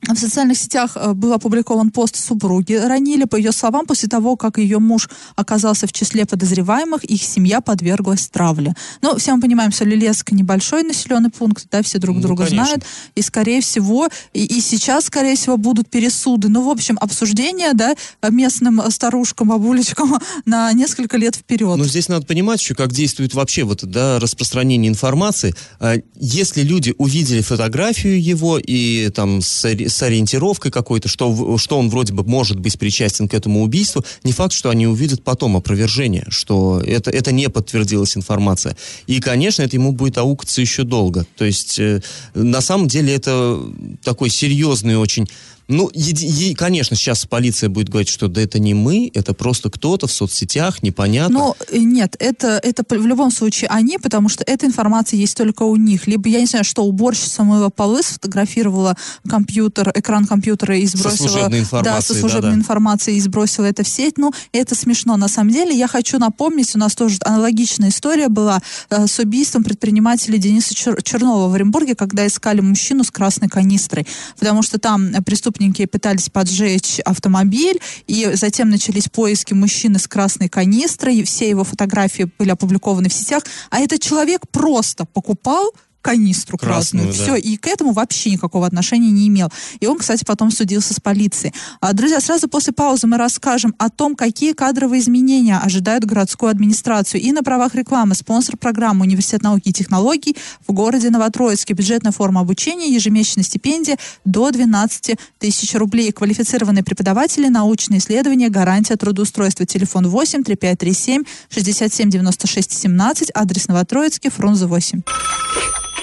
в 0.08 0.16
социальных 0.16 0.58
сетях 0.58 0.92
э, 0.96 1.14
был 1.14 1.34
опубликован 1.34 1.92
пост 1.92 2.16
супруги 2.16 2.74
Ранили. 2.74 3.26
По 3.26 3.36
ее 3.36 3.52
словам, 3.52 3.86
после 3.86 4.08
того, 4.08 4.38
как 4.38 4.58
ее 4.58 4.80
муж 4.80 5.10
оказался 5.36 5.88
в 5.88 5.94
числе 5.94 6.26
подозреваемых, 6.26 7.04
их 7.04 7.22
семья 7.22 7.60
подверглась 7.62 8.28
травле. 8.30 8.76
Ну, 9.02 9.18
все 9.18 9.36
мы 9.36 9.42
понимаем, 9.42 9.72
Солилеск 9.72 10.32
небольшой 10.32 10.84
населенный 10.84 11.30
пункт, 11.30 11.68
да, 11.70 11.84
все 11.84 12.00
друг 12.00 12.16
ну, 12.18 12.22
друга 12.22 12.46
конечно. 12.46 12.66
знают. 12.66 12.84
И, 13.16 13.22
скорее 13.22 13.62
всего, 13.62 14.08
и, 14.34 14.46
и 14.46 14.62
сейчас, 14.62 15.06
скорее 15.06 15.36
всего, 15.36 15.58
будут 15.58 15.90
пересуды. 15.90 16.48
Ну, 16.48 16.64
в 16.64 16.70
общем, 16.70 16.98
обсуждение, 17.02 17.74
да, 17.74 17.96
местным 18.30 18.82
старушкам, 18.90 19.50
бабулечкам 19.50 20.18
на 20.46 20.72
несколько 20.74 21.18
лет 21.18 21.36
вперед. 21.36 21.78
Но 21.78 21.86
здесь 21.86 22.08
надо 22.08 22.26
понимать 22.26 22.62
еще, 22.62 22.74
как 22.74 22.94
действует 22.94 23.34
вообще 23.34 23.64
вот, 23.64 23.84
да, 23.84 24.20
распространение 24.20 24.90
информации. 24.90 25.54
А, 25.80 25.96
если 26.16 26.62
люди 26.62 26.96
увидели 26.98 27.42
фотографию 27.42 28.22
его 28.22 28.58
и 28.58 29.10
там 29.10 29.42
с 29.42 29.66
с 29.90 30.02
ориентировкой 30.04 30.72
какой-то, 30.72 31.08
что, 31.08 31.58
что 31.58 31.78
он 31.78 31.90
вроде 31.90 32.14
бы 32.14 32.24
может 32.24 32.60
быть 32.60 32.78
причастен 32.80 33.28
к 33.28 33.34
этому 33.34 33.64
убийству, 33.64 34.04
не 34.24 34.32
факт, 34.32 34.54
что 34.54 34.70
они 34.70 34.88
увидят 34.88 35.24
потом 35.24 35.56
опровержение, 35.58 36.26
что 36.30 36.82
это, 36.86 37.12
это 37.12 37.32
не 37.32 37.50
подтвердилась 37.50 38.16
информация. 38.16 38.78
И, 39.08 39.20
конечно, 39.20 39.64
это 39.64 39.76
ему 39.76 39.92
будет 39.92 40.18
аукаться 40.18 40.62
еще 40.62 40.84
долго. 40.84 41.26
То 41.38 41.46
есть, 41.46 41.80
э, 41.80 42.02
на 42.34 42.62
самом 42.62 42.88
деле, 42.88 43.14
это 43.14 43.60
такой 44.04 44.30
серьезный 44.30 44.98
очень 44.98 45.28
Ну, 45.70 45.88
еди- 45.94 46.26
е- 46.26 46.56
конечно, 46.56 46.96
сейчас 46.96 47.26
полиция 47.26 47.70
будет 47.70 47.90
говорить, 47.90 48.10
что 48.10 48.28
да 48.28 48.42
это 48.42 48.58
не 48.58 48.74
мы, 48.74 49.12
это 49.14 49.36
просто 49.36 49.70
кто-то 49.70 50.08
в 50.08 50.12
соцсетях, 50.12 50.82
непонятно. 50.82 51.40
Ну, 51.40 51.56
э, 51.72 51.78
нет, 51.78 52.16
это, 52.18 52.60
это 52.64 52.84
в 52.90 53.06
любом 53.06 53.30
случае 53.32 53.70
они, 53.70 54.00
потому 54.00 54.30
что 54.30 54.44
эта 54.44 54.66
информация 54.66 55.18
есть 55.20 55.38
только 55.38 55.62
у 55.62 55.76
них. 55.76 56.08
Либо, 56.08 56.28
я 56.28 56.40
не 56.40 56.48
знаю, 56.48 56.66
что 56.66 56.84
уборщица 56.84 57.44
мыла 57.44 57.70
полы, 57.70 58.02
сфотографировала 58.02 58.98
компьютер, 59.30 59.92
экран 59.94 60.26
компьютера 60.26 60.76
и 60.76 60.88
сбросила... 60.88 61.28
служебной 61.28 61.60
Да, 61.60 61.66
со 61.66 61.78
информацией, 61.78 62.20
служебной 62.20 62.42
да-да. 62.50 62.56
информацией 62.56 63.18
и 63.18 63.22
сбросила 63.22 63.66
это 63.66 63.84
в 63.84 63.88
сеть. 63.88 64.18
Ну, 64.18 64.34
это 64.52 64.74
смешно. 64.74 65.18
На 65.18 65.28
самом 65.28 65.52
деле, 65.52 65.78
я 65.78 65.88
хочу 65.88 66.18
напомнить, 66.18 66.76
у 66.76 66.80
нас 66.80 66.96
тоже 66.96 67.18
аналогичная 67.24 67.90
история 67.90 68.30
была 68.30 68.60
э, 68.90 69.06
с 69.06 69.20
убийством 69.20 69.64
предпринимателя 69.64 70.40
Дениса 70.40 70.74
Чер- 70.74 71.04
Чернова 71.04 71.48
в 71.48 71.54
Оренбурге, 71.54 71.94
когда 71.94 72.26
искали 72.26 72.62
мужчину 72.62 73.04
с 73.04 73.12
красной 73.12 73.50
канистрой. 73.50 74.08
Потому 74.40 74.64
что 74.64 74.80
там 74.80 75.06
э, 75.14 75.22
преступники 75.60 75.86
пытались 75.86 76.30
поджечь 76.30 77.00
автомобиль, 77.02 77.80
и 78.08 78.32
затем 78.34 78.70
начались 78.70 79.10
поиски 79.10 79.54
мужчины 79.54 80.00
с 80.00 80.08
красной 80.08 80.48
канистрой, 80.48 81.18
и 81.18 81.24
все 81.24 81.50
его 81.50 81.64
фотографии 81.64 82.30
были 82.40 82.52
опубликованы 82.52 83.10
в 83.10 83.14
сетях, 83.14 83.44
а 83.70 83.80
этот 83.80 84.02
человек 84.02 84.48
просто 84.52 85.06
покупал 85.06 85.72
канистру 86.02 86.58
красную, 86.58 87.08
Красную, 87.08 87.28
да. 87.28 87.38
все, 87.38 87.50
и 87.50 87.58
к 87.58 87.68
этому 87.68 87.92
вообще 87.92 88.32
никакого 88.32 88.66
отношения 88.66 89.12
не 89.12 89.28
имел. 89.28 89.50
И 89.80 89.88
он, 89.88 89.98
кстати, 89.98 90.24
потом 90.24 90.52
судился 90.52 90.94
с 90.94 91.00
полицией. 91.00 91.54
А, 91.82 91.94
Друзья, 91.94 92.20
сразу 92.20 92.48
после 92.48 92.74
паузы 92.74 93.08
мы 93.08 93.18
расскажем 93.18 93.76
о 93.78 93.90
том, 93.90 94.16
какие 94.16 94.54
кадровые 94.54 95.02
изменения 95.02 95.58
ожидают 95.58 96.06
городскую 96.06 96.50
администрацию. 96.50 97.22
И 97.22 97.32
на 97.32 97.44
правах 97.44 97.76
рекламы 97.76 98.16
спонсор 98.16 98.58
программы 98.58 99.02
Университет 99.06 99.44
науки 99.44 99.70
и 99.70 99.74
технологий 99.74 100.36
в 100.68 100.72
городе 100.72 101.10
Новотроицке. 101.10 101.74
Бюджетная 101.74 102.12
форма 102.12 102.42
обучения, 102.42 102.94
ежемесячная 102.94 103.44
стипендия 103.44 103.98
до 104.26 104.52
12 104.52 105.18
тысяч 105.40 105.76
рублей. 105.76 106.12
Квалифицированные 106.12 106.84
преподаватели, 106.84 107.48
научные 107.48 108.00
исследования, 108.00 108.50
гарантия 108.50 108.96
трудоустройства. 108.96 109.66
Телефон 109.66 110.08
8 110.08 110.44
3537 110.44 111.24
67 111.50 112.10
96 112.10 112.72
17, 112.72 113.32
адрес 113.34 113.68
Новотроицкий, 113.68 114.30
Фрунзе 114.30 114.66
8. 114.66 115.02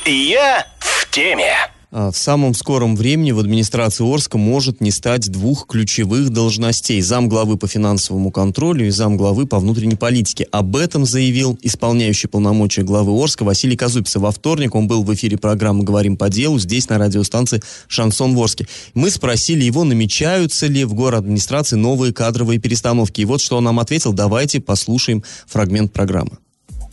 Я 0.08 0.64
в 0.78 1.10
теме. 1.10 1.52
А, 1.90 2.12
В 2.12 2.16
самом 2.16 2.54
скором 2.54 2.94
времени 2.94 3.32
в 3.32 3.40
администрации 3.40 4.08
Орска 4.08 4.38
может 4.38 4.80
не 4.80 4.92
стать 4.92 5.28
двух 5.32 5.66
ключевых 5.66 6.30
должностей. 6.30 7.00
Замглавы 7.00 7.56
по 7.56 7.66
финансовому 7.66 8.30
контролю 8.30 8.86
и 8.86 8.90
замглавы 8.90 9.48
по 9.48 9.58
внутренней 9.58 9.96
политике. 9.96 10.46
Об 10.52 10.76
этом 10.76 11.04
заявил 11.06 11.58
исполняющий 11.60 12.28
полномочия 12.28 12.82
главы 12.82 13.20
Орска 13.20 13.42
Василий 13.42 13.76
Казупица. 13.76 14.20
Во 14.20 14.30
вторник 14.30 14.76
он 14.76 14.86
был 14.86 15.02
в 15.02 15.12
эфире 15.12 15.38
программы 15.38 15.82
«Говорим 15.82 16.16
по 16.16 16.28
делу» 16.28 16.60
здесь 16.60 16.88
на 16.88 16.98
радиостанции 16.98 17.60
«Шансон 17.88 18.36
в 18.36 18.40
Орске». 18.40 18.68
Мы 18.94 19.10
спросили 19.10 19.64
его, 19.64 19.82
намечаются 19.82 20.68
ли 20.68 20.84
в 20.84 20.94
город 20.94 21.22
администрации 21.22 21.74
новые 21.74 22.12
кадровые 22.12 22.60
перестановки. 22.60 23.22
И 23.22 23.24
вот 23.24 23.40
что 23.40 23.56
он 23.56 23.64
нам 23.64 23.80
ответил. 23.80 24.12
Давайте 24.12 24.60
послушаем 24.60 25.24
фрагмент 25.48 25.92
программы. 25.92 26.38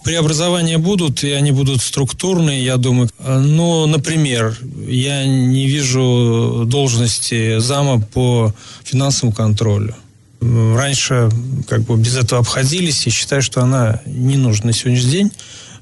Преобразования 0.04 0.78
будут, 0.78 1.24
и 1.24 1.32
они 1.32 1.52
будут 1.52 1.82
структурные, 1.82 2.64
я 2.64 2.78
думаю. 2.78 3.10
Ну, 3.20 3.88
например, 3.88 4.58
я 4.88 5.26
не 5.26 5.68
вижу 5.68 6.64
должности 6.66 7.60
зама 7.60 8.02
по 8.02 8.54
финансовому 8.84 9.34
контролю. 9.34 9.96
Раньше 10.42 11.30
как 11.70 11.84
бы 11.84 11.96
без 11.98 12.18
этого 12.18 12.42
обходились, 12.42 13.08
и 13.08 13.10
считаю, 13.12 13.42
что 13.42 13.62
она 13.62 14.02
не 14.06 14.36
нужна 14.36 14.68
на 14.68 14.74
сегодняшний 14.74 15.12
день. 15.12 15.32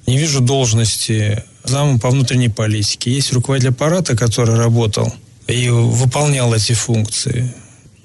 Не 0.06 0.18
вижу 0.18 0.40
должности 0.42 1.44
зама 1.64 2.00
по 2.00 2.10
внутренней 2.10 2.50
политике. 2.50 3.12
Есть 3.12 3.34
руководитель 3.34 3.70
аппарата, 3.70 4.16
который 4.16 4.56
работал 4.56 5.14
и 5.48 5.70
выполнял 5.70 6.54
эти 6.54 6.74
функции. 6.74 7.54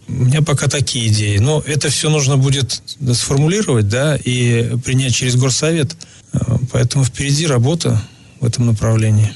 У 0.09 0.13
меня 0.13 0.43
пока 0.43 0.69
такие 0.69 1.09
идеи. 1.09 1.39
Но 1.39 1.63
это 1.67 1.89
все 1.89 2.11
нужно 2.11 2.37
будет 2.37 2.83
сформулировать, 3.13 3.89
да, 3.89 4.17
и 4.17 4.77
принять 4.85 5.15
через 5.15 5.37
горсовет. 5.37 5.97
Э, 6.33 6.39
Поэтому 6.73 7.05
впереди 7.05 7.47
работа 7.47 8.01
в 8.41 8.47
этом 8.47 8.67
направлении. 8.67 9.33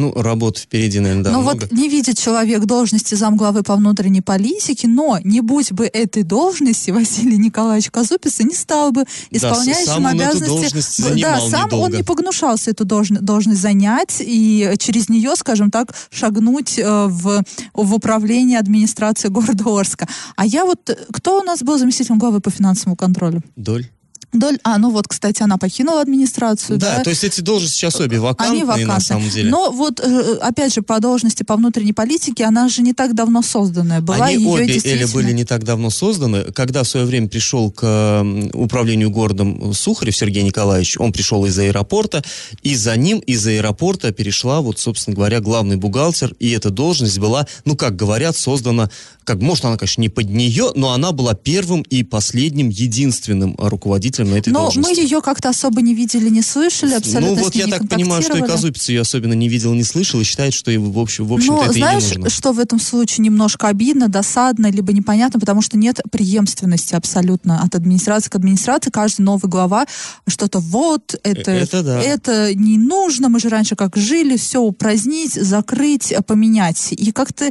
Ну, 0.00 0.12
работы 0.14 0.62
впереди, 0.62 0.98
наверное, 0.98 1.24
да, 1.24 1.30
ну 1.32 1.42
много. 1.42 1.60
вот 1.60 1.72
не 1.72 1.88
видит 1.88 2.18
человек 2.18 2.64
должности 2.64 3.14
замглавы 3.14 3.62
по 3.62 3.76
внутренней 3.76 4.22
политике, 4.22 4.88
но 4.88 5.18
не 5.22 5.40
будь 5.42 5.72
бы 5.72 5.86
этой 5.86 6.22
должности, 6.22 6.90
Василий 7.00 7.36
Николаевич 7.36 7.90
Казупица 7.90 8.42
не 8.44 8.54
стал 8.54 8.92
бы 8.92 9.04
исполняющим 9.30 10.04
он 10.04 10.06
эту 10.06 10.22
обязанности. 10.22 10.46
должность 10.48 11.20
да, 11.20 11.40
сам 11.40 11.64
он 11.64 11.66
недолго. 11.66 11.96
не 11.98 12.02
погнушался 12.02 12.70
эту 12.70 12.84
должность, 12.84 13.22
должность 13.22 13.60
занять 13.60 14.16
и 14.20 14.72
через 14.78 15.08
нее, 15.08 15.36
скажем 15.36 15.70
так, 15.70 15.94
шагнуть 16.10 16.78
э, 16.78 17.06
в, 17.06 17.42
в 17.74 17.94
управление 17.94 18.58
администрации 18.58 19.28
города 19.28 19.64
Орска. 19.66 20.08
А 20.36 20.46
я 20.46 20.64
вот, 20.64 20.78
кто 21.12 21.40
у 21.40 21.42
нас 21.42 21.62
был 21.62 21.78
заместителем 21.78 22.18
главы 22.18 22.40
по 22.40 22.50
финансовому 22.50 22.96
контролю? 22.96 23.42
Доль. 23.56 23.86
Доль, 24.32 24.58
а, 24.62 24.78
ну 24.78 24.90
вот, 24.90 25.08
кстати, 25.08 25.42
она 25.42 25.58
покинула 25.58 26.00
администрацию, 26.02 26.78
Да, 26.78 26.98
да? 26.98 27.02
то 27.02 27.10
есть 27.10 27.24
эти 27.24 27.40
должности 27.40 27.76
сейчас 27.78 27.96
обе 28.00 28.20
вакантные, 28.20 28.60
Они 28.60 28.64
вакантны. 28.64 28.86
на 28.94 29.00
самом 29.00 29.28
деле. 29.28 29.50
Но 29.50 29.72
вот, 29.72 29.98
э, 29.98 30.36
опять 30.40 30.72
же, 30.72 30.82
по 30.82 31.00
должности 31.00 31.42
по 31.42 31.56
внутренней 31.56 31.92
политике, 31.92 32.44
она 32.44 32.68
же 32.68 32.82
не 32.82 32.92
так 32.92 33.14
давно 33.14 33.42
созданная 33.42 34.00
была. 34.00 34.26
Они 34.26 34.36
ее 34.44 34.48
обе, 34.48 34.64
Эля, 34.64 34.72
действительно- 34.74 35.12
были 35.12 35.32
не 35.32 35.44
так 35.44 35.64
давно 35.64 35.90
созданы. 35.90 36.44
Когда 36.52 36.84
в 36.84 36.88
свое 36.88 37.06
время 37.06 37.28
пришел 37.28 37.72
к 37.72 38.24
управлению 38.54 39.10
городом 39.10 39.74
Сухарев 39.74 40.16
Сергей 40.16 40.44
Николаевич, 40.44 40.96
он 40.98 41.12
пришел 41.12 41.44
из 41.46 41.58
аэропорта, 41.58 42.22
и 42.62 42.76
за 42.76 42.96
ним 42.96 43.18
из 43.18 43.44
аэропорта 43.46 44.12
перешла, 44.12 44.60
вот, 44.60 44.78
собственно 44.78 45.16
говоря, 45.16 45.40
главный 45.40 45.76
бухгалтер, 45.76 46.34
и 46.38 46.50
эта 46.50 46.70
должность 46.70 47.18
была, 47.18 47.46
ну, 47.64 47.74
как 47.76 47.96
говорят, 47.96 48.36
создана, 48.36 48.90
как, 49.24 49.40
может, 49.40 49.64
она, 49.64 49.76
конечно, 49.76 50.00
не 50.02 50.08
под 50.08 50.30
нее, 50.30 50.70
но 50.76 50.92
она 50.92 51.10
была 51.12 51.34
первым 51.34 51.82
и 51.82 52.04
последним, 52.04 52.68
единственным 52.68 53.54
руководителем 53.58 54.19
на 54.24 54.36
этой 54.36 54.50
Но 54.52 54.62
должности. 54.62 55.00
мы 55.00 55.04
ее 55.04 55.20
как-то 55.20 55.48
особо 55.48 55.82
не 55.82 55.94
видели, 55.94 56.28
не 56.28 56.42
слышали, 56.42 56.94
абсолютно 56.94 57.36
ну, 57.36 57.42
вот 57.42 57.54
я 57.54 57.66
так 57.66 57.88
понимаю, 57.88 58.22
что 58.22 58.32
и 58.32 58.40
контактировали. 58.40 58.50
Казупиц 58.50 58.88
ее 58.88 59.00
особенно 59.00 59.32
не 59.32 59.48
видел, 59.48 59.74
не 59.74 59.84
слышал, 59.84 60.20
и 60.20 60.24
считает, 60.24 60.54
что, 60.54 60.70
и, 60.70 60.76
в 60.76 60.98
общем, 60.98 61.26
в 61.26 61.32
общем-то, 61.32 61.64
это 61.64 61.72
знаешь, 61.72 62.02
и 62.04 62.10
не 62.10 62.16
нужно. 62.16 62.30
что 62.30 62.52
в 62.52 62.58
этом 62.58 62.80
случае 62.80 63.24
немножко 63.24 63.68
обидно, 63.68 64.08
досадно, 64.08 64.70
либо 64.70 64.92
непонятно, 64.92 65.40
потому 65.40 65.62
что 65.62 65.76
нет 65.76 66.00
преемственности 66.10 66.94
абсолютно 66.94 67.62
от 67.62 67.74
администрации 67.74 68.30
к 68.30 68.34
администрации. 68.36 68.90
Каждый 68.90 69.22
новый 69.22 69.48
глава 69.48 69.86
что-то 70.26 70.58
вот, 70.58 71.14
это, 71.22 71.50
Это 71.50 71.82
да. 71.82 72.00
это 72.00 72.54
не 72.54 72.78
нужно, 72.78 73.28
мы 73.28 73.40
же 73.40 73.48
раньше 73.48 73.76
как 73.76 73.96
жили, 73.96 74.36
все 74.36 74.60
упразднить, 74.60 75.34
закрыть, 75.34 76.12
поменять. 76.26 76.88
И 76.92 77.12
как-то, 77.12 77.50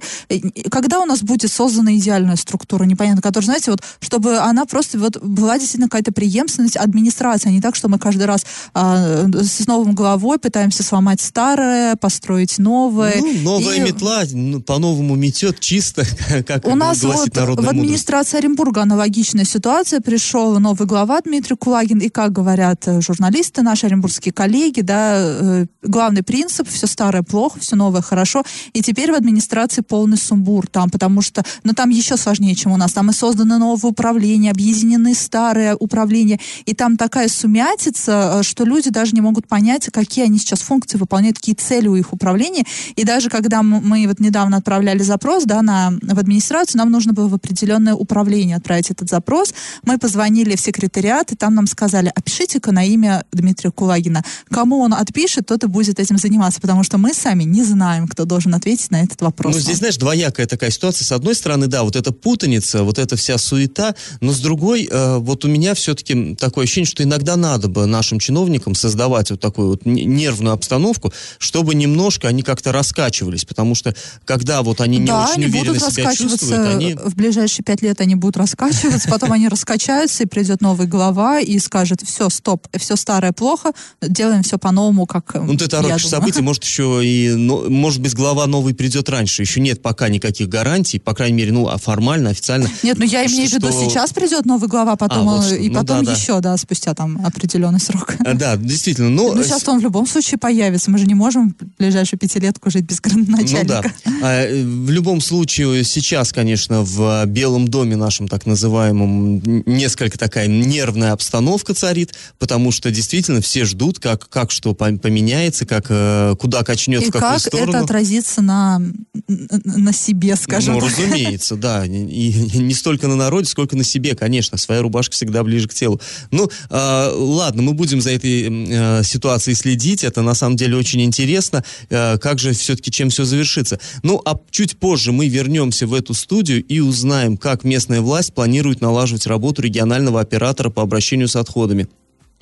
когда 0.69 0.99
у 0.99 1.05
нас 1.05 1.21
будет 1.21 1.51
создана 1.51 1.95
идеальная 1.95 2.35
структура, 2.35 2.83
непонятно, 2.83 3.21
которая, 3.21 3.45
знаете, 3.45 3.71
вот, 3.71 3.81
чтобы 3.99 4.37
она 4.37 4.65
просто 4.65 4.99
вот 4.99 5.17
была 5.21 5.57
действительно 5.57 5.89
какая-то 5.89 6.11
преемственность 6.11 6.58
администрации, 6.75 7.49
а 7.49 7.51
не 7.51 7.61
так, 7.61 7.75
что 7.75 7.89
мы 7.89 7.99
каждый 7.99 8.25
раз 8.25 8.45
а, 8.73 9.25
с 9.33 9.65
новым 9.67 9.93
главой 9.95 10.39
пытаемся 10.39 10.83
сломать 10.83 11.21
старое, 11.21 11.95
построить 11.95 12.57
новое. 12.57 13.15
Ну, 13.17 13.33
новая 13.59 13.77
И- 13.77 13.81
метла 13.81 14.23
ну, 14.31 14.61
по-новому 14.61 15.15
метет 15.15 15.59
чисто, 15.59 16.05
как 16.47 16.65
У 16.65 16.75
нас 16.75 17.03
вот 17.03 17.29
в 17.35 17.69
администрации 17.69 18.37
Оренбурга 18.37 18.81
аналогичная 18.81 19.45
ситуация. 19.45 20.01
Пришел 20.01 20.59
новый 20.59 20.87
глава 20.87 21.21
Дмитрий 21.21 21.55
Кулагин, 21.55 21.99
и, 21.99 22.09
как 22.09 22.31
говорят 22.31 22.87
э, 22.87 23.01
журналисты, 23.01 23.61
наши 23.61 23.85
оренбургские 23.85 24.33
коллеги, 24.33 24.81
да, 24.81 25.15
э, 25.17 25.65
главный 25.83 26.23
принцип– 26.23 26.67
все 26.69 26.87
старое 26.87 27.23
плохо, 27.23 27.59
все 27.59 27.75
новое 27.75 28.01
хорошо. 28.01 28.43
И 28.73 28.81
теперь 28.81 29.11
в 29.11 29.15
администрации 29.15 29.81
полный 29.81 30.17
сумбур 30.17 30.67
там, 30.67 30.89
потому 30.89 31.21
что, 31.21 31.43
ну, 31.63 31.73
там 31.73 31.89
еще 31.89 32.17
сложнее, 32.17 32.55
чем 32.55 32.71
у 32.71 32.77
нас. 32.77 32.93
Там 32.93 33.09
и 33.09 33.13
создано 33.13 33.57
новое 33.57 33.91
управление, 33.91 34.51
объединены 34.51 35.13
старые 35.13 35.75
управления, 35.75 36.39
и 36.65 36.73
там 36.73 36.97
такая 36.97 37.27
сумятица, 37.27 38.39
э, 38.39 38.43
что 38.43 38.63
люди 38.63 38.89
даже 38.89 39.13
не 39.13 39.21
могут 39.21 39.47
понять, 39.47 39.89
какие 39.91 40.25
они 40.25 40.37
сейчас 40.37 40.61
функции 40.61 40.97
выполняют, 40.97 41.37
какие 41.37 41.55
цели 41.55 41.87
у 41.87 41.95
их 41.95 42.13
управления. 42.13 42.65
И 42.95 43.03
даже 43.03 43.29
когда 43.29 43.63
мы 43.63 44.07
вот 44.07 44.19
недавно 44.19 44.57
отправляли 44.57 45.03
запрос, 45.03 45.43
да, 45.45 45.61
на, 45.61 45.93
в 46.01 46.19
администрацию, 46.19 46.77
нам 46.77 46.91
нужно 46.91 47.13
было 47.13 47.27
в 47.27 47.33
определенное 47.33 47.93
управление 47.93 48.57
отправить 48.57 48.91
этот 48.91 49.09
запрос. 49.09 49.53
Мы 49.83 49.97
позвонили 49.97 50.55
в 50.55 50.61
секретариат, 50.61 51.31
и 51.31 51.35
там 51.35 51.55
нам 51.55 51.67
сказали, 51.67 52.11
опишите-ка 52.13 52.71
на 52.71 52.83
имя 52.85 53.23
Дмитрия 53.31 53.71
Кулагина. 53.71 54.23
Кому 54.49 54.79
он 54.79 54.93
отпишет, 54.93 55.45
тот 55.47 55.63
и 55.63 55.67
будет 55.67 55.99
этим 55.99 56.17
заниматься, 56.17 56.61
потому 56.61 56.83
что 56.83 56.97
мы 56.97 57.13
сами 57.13 57.43
не 57.43 57.63
знаем, 57.63 58.07
кто 58.07 58.25
должен 58.25 58.53
ответить 58.55 58.91
на 58.91 59.03
этот 59.03 59.21
вопрос. 59.21 59.55
Ну, 59.55 59.61
здесь, 59.61 59.77
знаешь, 59.77 59.97
двоякая 59.97 60.45
такая 60.47 60.69
ситуация. 60.69 61.05
С 61.05 61.11
одной 61.11 61.35
стороны, 61.35 61.67
да, 61.67 61.83
вот 61.83 61.95
эта 61.95 62.11
путаница, 62.11 62.83
вот 62.83 62.99
эта 62.99 63.15
вся 63.15 63.37
суета, 63.37 63.95
но 64.21 64.31
с 64.31 64.39
другой, 64.39 64.87
э, 64.89 65.17
вот 65.17 65.45
у 65.45 65.47
меня 65.47 65.73
все-таки 65.73 66.35
такое 66.39 66.65
ощущение, 66.65 66.87
что 66.87 67.03
иногда 67.03 67.35
надо 67.35 67.67
бы 67.67 67.85
нашим 67.85 68.19
чиновникам 68.19 68.75
создавать 68.75 69.31
вот 69.31 69.39
такую 69.39 69.69
вот 69.69 69.85
нервную 69.85 70.53
обстановку, 70.53 71.13
чтобы 71.37 71.75
немножко 71.75 72.27
они 72.27 72.41
как-то 72.41 72.71
раскачивались, 72.71 73.45
потому 73.45 73.75
что 73.75 73.95
когда 74.25 74.61
вот 74.61 74.81
они 74.81 74.97
не 74.97 75.07
да, 75.07 75.25
очень 75.25 75.43
они 75.43 75.45
уверенно 75.45 75.79
будут 75.79 75.93
себя 75.93 76.15
чувствуют, 76.15 76.67
они... 76.67 76.93
В 76.93 77.15
ближайшие 77.15 77.63
пять 77.63 77.81
лет 77.81 78.01
они 78.01 78.15
будут 78.15 78.37
раскачиваться, 78.37 79.09
потом 79.09 79.31
они 79.31 79.47
раскачаются, 79.47 80.23
и 80.23 80.25
придет 80.25 80.61
новый 80.61 80.87
глава 80.87 81.39
и 81.39 81.59
скажет, 81.59 82.01
все, 82.05 82.29
стоп, 82.29 82.67
все 82.77 82.95
старое 82.95 83.31
плохо, 83.31 83.71
делаем 84.01 84.43
все 84.43 84.57
по-новому, 84.57 85.05
как 85.05 85.33
Ну, 85.33 85.55
ты 85.57 85.67
торопишь 85.67 86.07
события, 86.07 86.41
может, 86.41 86.63
еще 86.63 87.01
и, 87.03 87.29
ну, 87.35 87.69
может 87.69 88.01
быть, 88.01 88.13
глава 88.13 88.47
новый 88.47 88.73
придет 88.73 89.09
раньше. 89.09 89.41
Еще 89.41 89.59
нет 89.59 89.81
пока 89.81 90.09
никаких 90.09 90.49
гарантий, 90.49 90.99
по 90.99 91.13
крайней 91.13 91.37
мере, 91.37 91.51
ну, 91.51 91.67
а 91.67 91.77
формально, 91.77 92.29
официально. 92.29 92.69
Нет, 92.83 92.97
ну 92.97 93.05
я 93.05 93.25
имею 93.25 93.49
в 93.49 93.53
виду, 93.53 93.71
сейчас 93.71 94.11
придет 94.11 94.45
новый 94.45 94.69
глава, 94.69 94.95
потом 94.95 95.29
а, 95.29 95.37
вот 95.37 95.51
и 95.51 95.69
ну, 95.69 95.79
потом 95.79 96.01
еще, 96.01 96.28
да. 96.35 96.49
да, 96.49 96.57
спустя 96.57 96.93
там 96.93 97.25
определенный 97.25 97.79
срок. 97.79 98.15
А, 98.25 98.33
да, 98.33 98.57
действительно. 98.57 99.09
Ну, 99.09 99.33
ну 99.33 99.43
сейчас 99.43 99.67
он 99.67 99.79
в 99.79 99.83
любом 99.83 100.07
случае 100.07 100.37
появится. 100.37 100.89
Мы 100.91 100.97
же 100.97 101.05
не 101.05 101.13
можем 101.13 101.55
в 101.59 101.77
ближайшую 101.77 102.19
пятилетку 102.19 102.69
жить 102.69 102.85
без 102.85 102.99
градоначальника. 103.01 103.93
Ну, 104.05 104.11
да. 104.11 104.19
а, 104.21 104.47
в 104.47 104.89
любом 104.89 105.21
случае, 105.21 105.83
сейчас, 105.83 106.31
конечно, 106.33 106.81
в 106.81 107.25
Белом 107.25 107.67
доме 107.67 107.95
нашем 107.95 108.27
так 108.27 108.45
называемом 108.45 109.41
несколько 109.65 110.17
такая 110.17 110.47
нервная 110.47 111.13
обстановка 111.13 111.73
царит, 111.73 112.13
потому 112.37 112.71
что 112.71 112.91
действительно 112.91 113.41
все 113.41 113.65
ждут, 113.65 113.99
как, 113.99 114.27
как 114.29 114.51
что 114.51 114.73
поменяется, 114.73 115.65
как, 115.65 115.85
э, 115.89 116.35
куда 116.39 116.63
качнет, 116.63 117.03
и 117.03 117.05
в 117.05 117.11
какую 117.11 117.31
как 117.31 117.39
сторону. 117.39 117.69
это 117.69 117.79
отразится 117.83 118.41
на, 118.41 118.81
на 119.27 119.93
себе, 119.93 120.35
скажем 120.35 120.75
ну, 120.75 120.81
так. 120.81 120.89
разумеется, 120.89 121.55
да. 121.55 121.85
И 121.85 122.57
не 122.57 122.73
столько 122.73 123.07
на 123.07 123.15
народе, 123.15 123.47
сколько 123.47 123.75
на 123.75 123.83
себе, 123.83 124.15
конечно. 124.15 124.57
Своя 124.57 124.81
рубашка 124.81 125.13
всегда 125.13 125.43
ближе 125.43 125.67
к 125.67 125.73
телу. 125.73 125.99
Ну, 126.31 126.49
э, 126.69 127.11
ладно, 127.13 127.61
мы 127.61 127.73
будем 127.73 128.01
за 128.01 128.11
этой 128.11 128.47
э, 128.49 129.03
ситуацией 129.03 129.55
следить. 129.55 130.03
Это 130.03 130.21
на 130.21 130.33
самом 130.33 130.55
деле 130.55 130.77
очень 130.77 131.01
интересно. 131.01 131.63
Э, 131.89 132.17
как 132.17 132.39
же 132.39 132.53
все-таки 132.53 132.91
чем 132.91 133.09
все 133.09 133.25
завершится. 133.25 133.79
Ну, 134.03 134.21
а 134.25 134.37
чуть 134.51 134.77
позже 134.77 135.11
мы 135.11 135.27
вернемся 135.27 135.87
в 135.87 135.93
эту 135.93 136.13
студию 136.13 136.63
и 136.63 136.79
узнаем, 136.79 137.37
как 137.37 137.63
местная 137.63 138.01
власть 138.01 138.33
планирует 138.33 138.81
налаживать 138.81 139.27
работу 139.27 139.61
регионального 139.61 140.21
оператора 140.21 140.69
по 140.69 140.81
обращению 140.81 141.27
с 141.27 141.35
отходами 141.35 141.87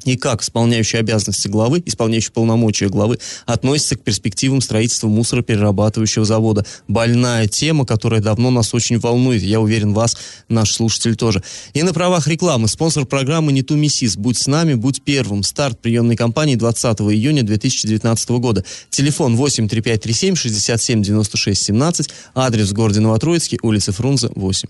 и 0.04 0.16
как 0.16 0.42
исполняющий 0.42 0.98
обязанности 0.98 1.48
главы, 1.48 1.82
исполняющий 1.86 2.32
полномочия 2.32 2.88
главы, 2.88 3.20
относится 3.46 3.96
к 3.96 4.04
перспективам 4.04 4.62
строительства 4.62 5.08
мусороперерабатывающего 5.08 6.26
завода. 6.26 6.66
Больная 6.88 7.48
тема, 7.48 7.86
которая 7.86 8.22
давно 8.22 8.52
нас 8.52 8.74
очень 8.74 9.00
волнует. 9.00 9.42
Я 9.42 9.60
уверен, 9.60 9.94
вас, 9.94 10.18
наш 10.50 10.72
слушатель, 10.72 11.16
тоже. 11.16 11.44
И 11.74 11.84
на 11.84 11.94
правах 11.94 12.28
рекламы. 12.28 12.68
Спонсор 12.68 13.06
программы 13.06 13.52
«Не 13.52 13.64
ту 13.64 13.76
миссис». 13.76 14.16
Будь 14.18 14.38
с 14.38 14.48
нами, 14.48 14.76
будь 14.76 15.02
первым. 15.02 15.44
Старт 15.44 15.80
приемной 15.82 16.16
кампании 16.16 16.56
20 16.56 17.02
июня 17.02 17.44
2019 17.44 18.30
года. 18.30 18.64
Телефон 18.90 19.36
83537 19.36 20.36
67 20.36 21.02
96 21.04 21.64
17. 21.64 22.10
Адрес 22.36 22.70
в 22.70 22.74
городе 22.74 23.00
Новотроицкий, 23.00 23.60
улица 23.62 23.92
Фрунзе, 23.92 24.30
8. 24.36 24.70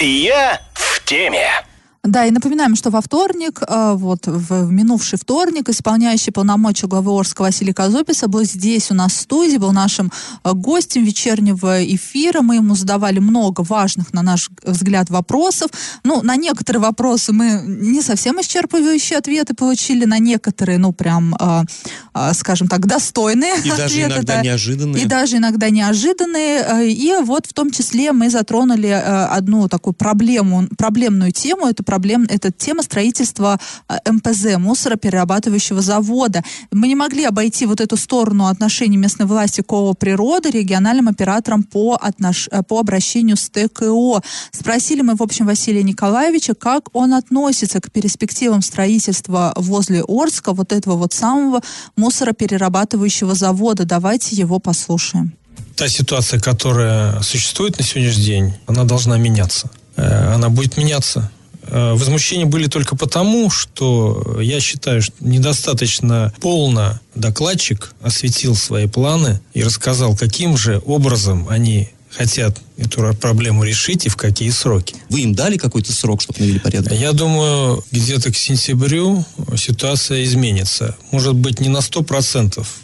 Я 0.00 0.60
в 0.74 1.04
теме. 1.04 1.48
Да, 2.04 2.26
и 2.26 2.30
напоминаем, 2.30 2.76
что 2.76 2.90
во 2.90 3.00
вторник, 3.00 3.62
э, 3.66 3.94
вот 3.96 4.26
в 4.26 4.70
минувший 4.70 5.18
вторник, 5.18 5.70
исполняющий 5.70 6.32
полномочия 6.32 6.86
главы 6.86 7.18
Орска 7.18 7.40
Василий 7.40 7.72
Казописа 7.72 8.28
был 8.28 8.44
здесь 8.44 8.90
у 8.90 8.94
нас 8.94 9.12
в 9.12 9.20
студии, 9.20 9.56
был 9.56 9.72
нашим 9.72 10.12
э, 10.44 10.52
гостем 10.52 11.02
вечернего 11.02 11.82
эфира. 11.82 12.42
Мы 12.42 12.56
ему 12.56 12.74
задавали 12.74 13.20
много 13.20 13.62
важных, 13.62 14.12
на 14.12 14.20
наш 14.20 14.50
взгляд, 14.62 15.08
вопросов. 15.08 15.70
Ну, 16.04 16.20
на 16.22 16.36
некоторые 16.36 16.82
вопросы 16.82 17.32
мы 17.32 17.62
не 17.64 18.02
совсем 18.02 18.38
исчерпывающие 18.38 19.16
ответы 19.16 19.54
получили, 19.54 20.04
на 20.04 20.18
некоторые, 20.18 20.76
ну, 20.76 20.92
прям, 20.92 21.34
э, 21.40 21.62
скажем 22.34 22.68
так, 22.68 22.86
достойные 22.86 23.54
И 23.64 23.70
ответы. 23.70 23.76
даже 23.78 24.02
иногда 24.02 24.34
да. 24.34 24.42
неожиданные. 24.42 25.02
И 25.02 25.06
даже 25.06 25.36
иногда 25.38 25.70
неожиданные. 25.70 26.92
И 26.92 27.14
вот 27.22 27.46
в 27.46 27.54
том 27.54 27.70
числе 27.70 28.12
мы 28.12 28.28
затронули 28.28 28.88
одну 28.88 29.68
такую 29.68 29.94
проблему, 29.94 30.68
проблемную 30.76 31.32
тему. 31.32 31.66
Это 31.66 31.82
проблем, 31.94 32.26
это 32.28 32.50
тема 32.50 32.82
строительства 32.82 33.56
э, 33.88 34.10
МПЗ, 34.10 34.58
мусороперерабатывающего 34.58 35.80
завода. 35.80 36.42
Мы 36.72 36.88
не 36.88 36.96
могли 36.96 37.24
обойти 37.24 37.66
вот 37.66 37.80
эту 37.80 37.96
сторону 37.96 38.46
отношений 38.46 38.96
местной 38.96 39.26
власти 39.26 39.60
к 39.60 39.72
ООО 39.72 39.94
«Природа» 39.94 40.50
региональным 40.50 41.06
операторам 41.06 41.62
по, 41.62 41.94
отнош... 41.94 42.48
Э, 42.50 42.64
по 42.64 42.80
обращению 42.80 43.36
с 43.36 43.48
ТКО. 43.48 44.22
Спросили 44.50 45.02
мы, 45.02 45.14
в 45.14 45.22
общем, 45.22 45.46
Василия 45.46 45.84
Николаевича, 45.84 46.54
как 46.54 46.88
он 46.92 47.14
относится 47.14 47.80
к 47.80 47.92
перспективам 47.92 48.60
строительства 48.62 49.52
возле 49.54 50.02
Орска 50.08 50.52
вот 50.52 50.72
этого 50.72 50.96
вот 50.96 51.12
самого 51.12 51.60
мусороперерабатывающего 51.96 53.34
завода. 53.34 53.84
Давайте 53.84 54.34
его 54.34 54.58
послушаем. 54.58 55.32
Та 55.76 55.88
ситуация, 55.88 56.40
которая 56.40 57.22
существует 57.22 57.78
на 57.78 57.84
сегодняшний 57.84 58.24
день, 58.24 58.52
она 58.66 58.82
должна 58.82 59.16
меняться. 59.16 59.70
Э, 59.96 60.34
она 60.34 60.48
будет 60.48 60.76
меняться. 60.76 61.30
Э, 61.74 61.94
возмущения 61.94 62.46
были 62.46 62.68
только 62.68 62.94
потому, 62.94 63.50
что 63.50 64.38
я 64.40 64.60
считаю, 64.60 65.02
что 65.02 65.14
недостаточно 65.18 66.32
полно 66.40 67.00
докладчик 67.16 67.92
осветил 68.00 68.54
свои 68.54 68.86
планы 68.86 69.40
и 69.54 69.64
рассказал, 69.64 70.16
каким 70.16 70.56
же 70.56 70.80
образом 70.86 71.48
они 71.48 71.90
хотят 72.10 72.60
эту 72.76 73.12
проблему 73.14 73.64
решить 73.64 74.06
и 74.06 74.08
в 74.08 74.14
какие 74.14 74.50
сроки. 74.50 74.94
Вы 75.10 75.22
им 75.22 75.34
дали 75.34 75.56
какой-то 75.56 75.92
срок, 75.92 76.22
чтобы 76.22 76.38
навели 76.38 76.60
порядок? 76.60 76.92
Я 76.92 77.10
думаю, 77.10 77.84
где-то 77.90 78.30
к 78.30 78.36
сентябрю 78.36 79.24
ситуация 79.56 80.22
изменится. 80.22 80.96
Может 81.10 81.34
быть, 81.34 81.58
не 81.58 81.68
на 81.68 81.80
сто 81.80 82.02
процентов 82.02 82.83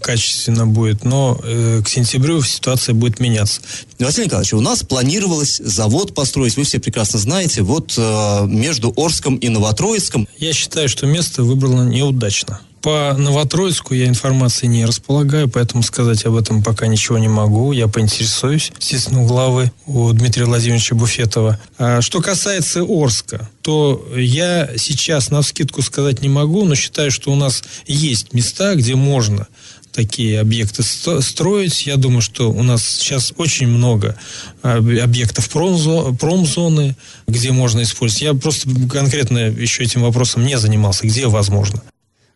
качественно 0.00 0.66
будет, 0.66 1.04
но 1.04 1.38
э, 1.42 1.82
к 1.84 1.88
сентябрю 1.88 2.42
ситуация 2.42 2.94
будет 2.94 3.20
меняться. 3.20 3.60
Василий 3.98 4.26
Николаевич, 4.26 4.54
у 4.54 4.60
нас 4.60 4.82
планировалось 4.82 5.58
завод 5.58 6.14
построить, 6.14 6.56
вы 6.56 6.64
все 6.64 6.78
прекрасно 6.80 7.18
знаете, 7.18 7.62
вот 7.62 7.94
э, 7.96 8.46
между 8.46 8.92
Орском 8.96 9.36
и 9.36 9.48
Новотроицком. 9.48 10.26
Я 10.38 10.52
считаю, 10.52 10.88
что 10.88 11.06
место 11.06 11.42
выбрано 11.42 11.88
неудачно. 11.88 12.60
По 12.82 13.14
Новотроицку 13.16 13.92
я 13.92 14.08
информации 14.08 14.66
не 14.66 14.86
располагаю, 14.86 15.48
поэтому 15.48 15.82
сказать 15.82 16.24
об 16.24 16.34
этом 16.36 16.62
пока 16.62 16.86
ничего 16.86 17.18
не 17.18 17.28
могу. 17.28 17.72
Я 17.72 17.88
поинтересуюсь, 17.88 18.72
естественно, 18.78 19.22
у 19.22 19.26
главы, 19.26 19.70
у 19.86 20.10
Дмитрия 20.12 20.46
Владимировича 20.46 20.94
Буфетова. 20.94 21.60
А 21.76 22.00
что 22.00 22.22
касается 22.22 22.82
Орска, 22.82 23.50
то 23.60 24.02
я 24.16 24.70
сейчас 24.78 25.30
на 25.30 25.42
скидку 25.42 25.82
сказать 25.82 26.22
не 26.22 26.30
могу, 26.30 26.64
но 26.64 26.74
считаю, 26.74 27.10
что 27.10 27.30
у 27.30 27.36
нас 27.36 27.62
есть 27.86 28.32
места, 28.32 28.74
где 28.74 28.94
можно 28.94 29.46
такие 29.92 30.40
объекты 30.40 30.82
строить. 30.82 31.86
Я 31.86 31.96
думаю, 31.96 32.20
что 32.22 32.50
у 32.50 32.62
нас 32.62 32.84
сейчас 32.84 33.32
очень 33.36 33.66
много 33.66 34.16
объектов 34.62 35.48
промзоны, 35.48 36.96
где 37.26 37.52
можно 37.52 37.82
использовать. 37.82 38.22
Я 38.22 38.34
просто 38.34 38.68
конкретно 38.90 39.38
еще 39.38 39.82
этим 39.82 40.02
вопросом 40.02 40.44
не 40.44 40.58
занимался, 40.58 41.06
где 41.06 41.26
возможно. 41.26 41.82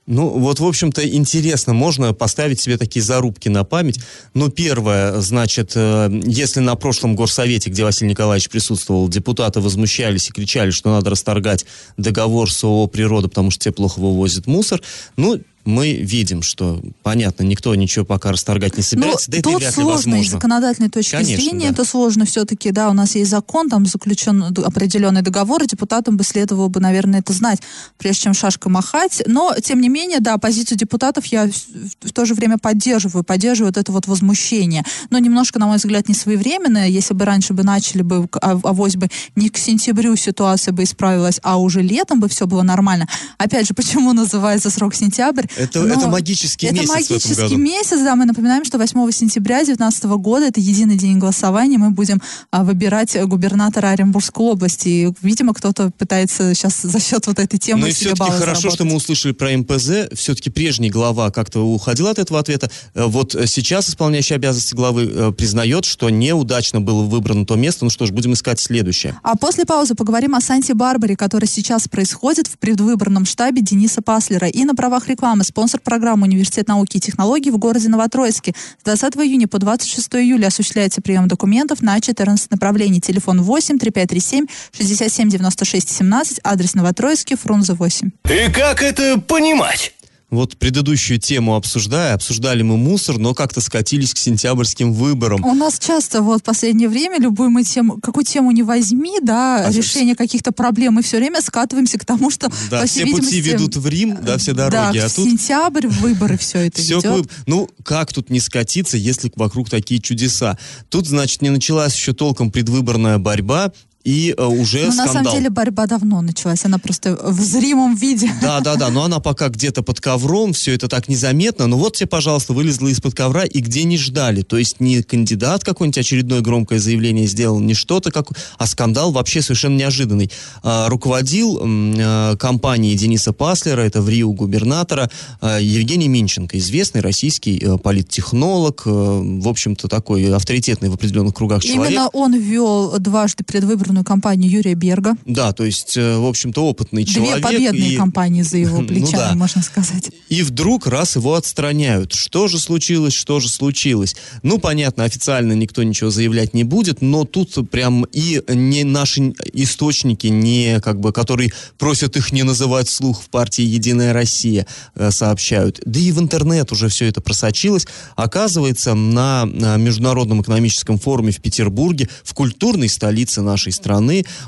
Ну, 0.06 0.28
вот, 0.28 0.60
в 0.60 0.66
общем-то, 0.66 1.06
интересно, 1.08 1.72
можно 1.72 2.12
поставить 2.12 2.60
себе 2.60 2.76
такие 2.76 3.02
зарубки 3.02 3.48
на 3.48 3.64
память. 3.64 3.98
Ну, 4.34 4.50
первое, 4.50 5.20
значит, 5.22 5.72
э, 5.76 6.10
если 6.26 6.60
на 6.60 6.74
прошлом 6.74 7.16
горсовете, 7.16 7.70
где 7.70 7.84
Василий 7.84 8.10
Николаевич 8.10 8.50
присутствовал, 8.50 9.08
депутаты 9.08 9.60
возмущались 9.60 10.28
и 10.28 10.32
кричали, 10.32 10.72
что 10.72 10.90
надо 10.90 11.08
расторгать 11.08 11.64
договор 11.96 12.52
с 12.52 12.62
ООО 12.64 12.86
«Природа», 12.86 13.28
потому 13.28 13.50
что 13.50 13.64
те 13.64 13.72
плохо 13.72 13.98
вывозят 13.98 14.46
мусор, 14.46 14.82
ну, 15.16 15.40
мы 15.64 15.94
видим, 15.94 16.42
что, 16.42 16.82
понятно, 17.02 17.42
никто 17.44 17.74
ничего 17.74 18.04
пока 18.04 18.32
расторгать 18.32 18.76
не 18.76 18.82
собирается, 18.82 19.30
ну, 19.30 19.36
да 19.36 19.42
тут 19.42 19.62
это 19.62 19.72
сложно 19.72 20.22
с 20.22 20.28
законодательной 20.28 20.90
точки 20.90 21.12
Конечно, 21.12 21.36
зрения, 21.36 21.66
да. 21.68 21.72
это 21.72 21.84
сложно 21.84 22.26
все-таки, 22.26 22.70
да, 22.70 22.90
у 22.90 22.92
нас 22.92 23.14
есть 23.14 23.30
закон, 23.30 23.70
там 23.70 23.86
заключен 23.86 24.42
определенный 24.42 25.22
договор, 25.22 25.62
и 25.62 25.66
депутатам 25.66 26.16
бы 26.16 26.24
следовало 26.24 26.68
бы, 26.68 26.80
наверное, 26.80 27.20
это 27.20 27.32
знать, 27.32 27.60
прежде 27.98 28.22
чем 28.22 28.34
шашкой 28.34 28.70
махать, 28.70 29.22
но, 29.26 29.54
тем 29.62 29.80
не 29.80 29.88
менее, 29.88 30.20
да, 30.20 30.36
позицию 30.38 30.76
депутатов 30.76 31.26
я 31.26 31.48
в, 31.48 32.08
в 32.08 32.12
то 32.12 32.24
же 32.24 32.34
время 32.34 32.58
поддерживаю, 32.58 33.24
поддерживаю 33.24 33.70
вот 33.70 33.78
это 33.78 33.90
вот 33.92 34.06
возмущение, 34.06 34.84
но 35.10 35.18
немножко, 35.18 35.58
на 35.58 35.66
мой 35.66 35.78
взгляд, 35.78 36.08
не 36.08 36.14
своевременное, 36.14 36.88
если 36.88 37.14
бы 37.14 37.24
раньше 37.24 37.54
бы 37.54 37.62
начали 37.62 38.02
бы, 38.02 38.28
а, 38.40 38.58
авось 38.62 38.96
бы 38.96 39.08
не 39.34 39.48
к 39.48 39.56
сентябрю 39.56 40.16
ситуация 40.16 40.72
бы 40.72 40.82
исправилась, 40.82 41.40
а 41.42 41.58
уже 41.58 41.80
летом 41.80 42.20
бы 42.20 42.28
все 42.28 42.46
было 42.46 42.62
нормально. 42.62 43.08
Опять 43.38 43.66
же, 43.68 43.74
почему 43.74 44.12
называется 44.12 44.70
срок 44.70 44.94
сентябрь? 44.94 45.46
Это, 45.56 45.82
Но 45.82 45.94
это 45.94 46.08
магический 46.08 46.66
это 46.66 46.76
месяц 46.76 46.88
магический 46.90 47.28
в 47.34 47.38
этом 47.38 47.48
году. 47.50 47.58
месяц, 47.58 47.98
да, 48.00 48.16
мы 48.16 48.24
напоминаем, 48.24 48.64
что 48.64 48.78
8 48.78 49.10
сентября 49.10 49.56
2019 49.58 50.04
года, 50.04 50.46
это 50.46 50.60
единый 50.60 50.96
день 50.96 51.18
голосования, 51.18 51.78
мы 51.78 51.90
будем 51.90 52.20
а, 52.50 52.64
выбирать 52.64 53.16
губернатора 53.26 53.88
Оренбургской 53.88 54.44
области. 54.44 54.88
И, 54.88 55.12
видимо, 55.22 55.54
кто-то 55.54 55.90
пытается 55.96 56.54
сейчас 56.54 56.82
за 56.82 57.00
счет 57.00 57.26
вот 57.26 57.38
этой 57.38 57.58
темы 57.58 57.82
Ну 57.82 57.86
и 57.88 57.92
все-таки 57.92 58.30
хорошо, 58.30 58.70
что 58.70 58.84
мы 58.84 58.90
заработать. 58.90 59.02
услышали 59.02 59.32
про 59.32 59.56
МПЗ. 59.56 59.90
Все-таки 60.14 60.50
прежний 60.50 60.90
глава 60.90 61.30
как-то 61.30 61.60
уходил 61.60 62.08
от 62.08 62.18
этого 62.18 62.40
ответа. 62.40 62.70
Э, 62.94 63.04
Вот 63.06 63.32
сейчас 63.46 63.88
исполняющий 63.88 64.34
обязанности 64.34 64.74
главы 64.74 65.10
э, 65.12 65.32
признает, 65.32 65.84
что 65.84 66.10
неудачно 66.10 66.80
было 66.80 67.02
выбрано 67.04 67.46
то 67.46 67.54
место. 67.56 67.84
Ну 67.84 67.90
что 67.90 68.06
ж, 68.06 68.10
будем 68.10 68.32
искать 68.32 68.58
следующее. 68.60 69.16
А 69.22 69.36
после 69.36 69.64
паузы 69.64 69.94
поговорим 69.94 70.34
о 70.34 70.40
Санте-Барбаре, 70.40 71.16
который 71.16 71.46
сейчас 71.48 71.88
происходит 71.88 72.46
в 72.48 72.58
предвыборном 72.58 73.24
штабе 73.24 73.62
Дениса 73.62 74.02
Паслера. 74.02 74.48
И 74.48 74.64
на 74.64 74.74
правах 74.74 75.08
рекламы 75.08 75.43
спонсор 75.44 75.80
программы 75.80 76.24
Университет 76.24 76.68
науки 76.68 76.96
и 76.96 77.00
технологий 77.00 77.50
в 77.50 77.58
городе 77.58 77.88
Новотроицке. 77.88 78.54
С 78.80 78.84
20 78.84 79.16
июня 79.16 79.48
по 79.48 79.58
26 79.58 80.14
июля 80.16 80.48
осуществляется 80.48 81.00
прием 81.00 81.28
документов 81.28 81.82
на 81.82 82.00
14 82.00 82.50
направлений. 82.50 83.00
Телефон 83.00 83.42
8 83.42 83.78
3537 83.78 84.46
67 84.72 85.28
96 85.28 85.90
17, 85.90 86.40
адрес 86.42 86.74
Новотроицкий, 86.74 87.36
Фрунзе 87.36 87.74
8. 87.74 88.10
И 88.28 88.52
как 88.52 88.82
это 88.82 89.18
понимать? 89.20 89.93
Вот 90.34 90.56
предыдущую 90.56 91.18
тему 91.18 91.54
обсуждая, 91.56 92.14
обсуждали 92.14 92.62
мы 92.62 92.76
мусор, 92.76 93.18
но 93.18 93.34
как-то 93.34 93.60
скатились 93.60 94.14
к 94.14 94.18
сентябрьским 94.18 94.92
выборам. 94.92 95.44
У 95.44 95.54
нас 95.54 95.78
часто 95.78 96.22
вот 96.22 96.40
в 96.40 96.44
последнее 96.44 96.88
время 96.88 97.18
любую 97.18 97.50
мы 97.50 97.64
тему, 97.64 97.98
какую 98.00 98.24
тему 98.24 98.50
не 98.50 98.62
возьми, 98.62 99.18
да, 99.22 99.66
А 99.66 99.72
решение 99.72 100.14
каких-то 100.16 100.52
проблем, 100.52 100.94
мы 100.94 101.02
все 101.02 101.18
время 101.18 101.40
скатываемся 101.40 101.98
к 101.98 102.04
тому, 102.04 102.30
что, 102.30 102.50
Да, 102.70 102.80
по 102.80 102.86
все 102.86 103.04
всей 103.04 103.12
пути 103.12 103.36
видимости, 103.36 103.52
ведут 103.52 103.76
в 103.76 103.88
Рим, 103.88 104.18
да, 104.22 104.38
все 104.38 104.52
да, 104.52 104.70
дороги. 104.70 104.98
а 104.98 105.08
в 105.08 105.14
тут 105.14 105.28
сентябрь, 105.28 105.86
выборы 105.86 106.38
все 106.38 106.66
это 106.66 106.80
Все 106.80 106.96
ведет. 106.96 107.30
Ну, 107.46 107.68
как 107.82 108.12
тут 108.12 108.30
не 108.30 108.40
скатиться, 108.40 108.96
если 108.96 109.30
вокруг 109.36 109.70
такие 109.70 110.00
чудеса? 110.00 110.58
Тут, 110.88 111.06
значит, 111.06 111.42
не 111.42 111.50
началась 111.50 111.94
еще 111.94 112.12
толком 112.12 112.50
предвыборная 112.50 113.18
борьба, 113.18 113.72
и 114.04 114.34
э, 114.36 114.44
уже 114.44 114.82
Но 114.82 114.84
Ну, 114.84 114.88
на 114.88 115.04
скандал. 115.04 115.24
самом 115.24 115.32
деле 115.32 115.50
борьба 115.50 115.86
давно 115.86 116.20
началась, 116.20 116.64
она 116.64 116.78
просто 116.78 117.16
в 117.16 117.40
зримом 117.40 117.96
виде. 117.96 118.30
Да, 118.40 118.60
да, 118.60 118.76
да, 118.76 118.90
но 118.90 119.04
она 119.04 119.18
пока 119.18 119.48
где-то 119.48 119.82
под 119.82 120.00
ковром, 120.00 120.52
все 120.52 120.74
это 120.74 120.88
так 120.88 121.08
незаметно. 121.08 121.66
Но 121.66 121.78
вот 121.78 121.96
тебе, 121.96 122.06
пожалуйста, 122.06 122.52
вылезла 122.52 122.88
из-под 122.88 123.14
ковра 123.14 123.44
и 123.44 123.60
где 123.60 123.84
не 123.84 123.96
ждали. 123.96 124.42
То 124.42 124.58
есть 124.58 124.80
не 124.80 125.02
кандидат 125.02 125.64
какой-нибудь 125.64 125.98
очередное 125.98 126.40
громкое 126.42 126.78
заявление 126.78 127.26
сделал, 127.26 127.60
не 127.60 127.74
что-то, 127.74 128.10
как, 128.10 128.28
а 128.58 128.66
скандал 128.66 129.10
вообще 129.10 129.40
совершенно 129.40 129.76
неожиданный. 129.76 130.30
А, 130.62 130.88
руководил 130.88 131.60
а, 131.62 132.36
компанией 132.36 132.96
Дениса 132.96 133.32
Паслера, 133.32 133.80
это 133.80 134.02
в 134.02 134.08
Рио 134.08 134.32
губернатора, 134.32 135.10
а, 135.40 135.58
Евгений 135.58 136.08
Минченко, 136.08 136.58
известный 136.58 137.00
российский 137.00 137.58
э, 137.58 137.78
политтехнолог, 137.78 138.82
в 138.84 139.48
общем-то 139.48 139.88
такой 139.88 140.34
авторитетный 140.34 140.88
в 140.88 140.94
определенных 140.94 141.34
кругах 141.34 141.62
человек. 141.62 141.90
Именно 141.90 142.08
он 142.08 142.34
вел 142.34 142.98
дважды 142.98 143.44
предвыборную 143.44 143.93
кампанию 144.02 144.50
Юрия 144.50 144.74
Берга. 144.74 145.14
Да, 145.26 145.52
то 145.52 145.64
есть, 145.64 145.96
э, 145.96 146.16
в 146.16 146.26
общем-то, 146.26 146.64
опытный 146.66 147.04
Две 147.04 147.14
человек. 147.14 147.42
победные 147.42 147.92
и- 147.92 147.96
кампании 147.96 148.42
за 148.42 148.56
его 148.58 148.78
Ну 148.80 148.88
плечами, 148.88 149.12
да. 149.12 149.34
можно 149.34 149.62
сказать. 149.62 150.10
И 150.30 150.42
вдруг 150.42 150.86
раз 150.86 151.16
его 151.16 151.34
отстраняют. 151.34 152.12
Что 152.14 152.48
же 152.48 152.58
случилось, 152.58 153.12
что 153.12 153.38
же 153.40 153.48
случилось? 153.48 154.16
Ну, 154.42 154.58
понятно, 154.58 155.04
официально 155.04 155.52
никто 155.52 155.82
ничего 155.82 156.10
заявлять 156.10 156.54
не 156.54 156.64
будет, 156.64 157.02
но 157.02 157.24
тут 157.24 157.70
прям 157.70 158.04
и 158.12 158.42
не 158.48 158.84
наши 158.84 159.34
источники, 159.52 160.28
не 160.28 160.80
как 160.80 161.00
бы, 161.00 161.12
которые 161.12 161.52
просят 161.78 162.16
их 162.16 162.32
не 162.32 162.42
называть 162.42 162.88
вслух 162.88 163.22
в 163.22 163.28
партии 163.28 163.62
«Единая 163.62 164.12
Россия», 164.12 164.66
э, 164.94 165.10
сообщают. 165.10 165.80
Да 165.84 166.00
и 166.00 166.10
в 166.12 166.18
интернет 166.20 166.72
уже 166.72 166.88
все 166.88 167.06
это 167.06 167.20
просочилось. 167.20 167.86
Оказывается, 168.16 168.94
на 168.94 169.44
Международном 169.44 170.40
экономическом 170.42 170.98
форуме 170.98 171.32
в 171.32 171.40
Петербурге, 171.40 172.08
в 172.22 172.32
культурной 172.34 172.88
столице 172.88 173.42
нашей 173.42 173.72
страны, 173.72 173.83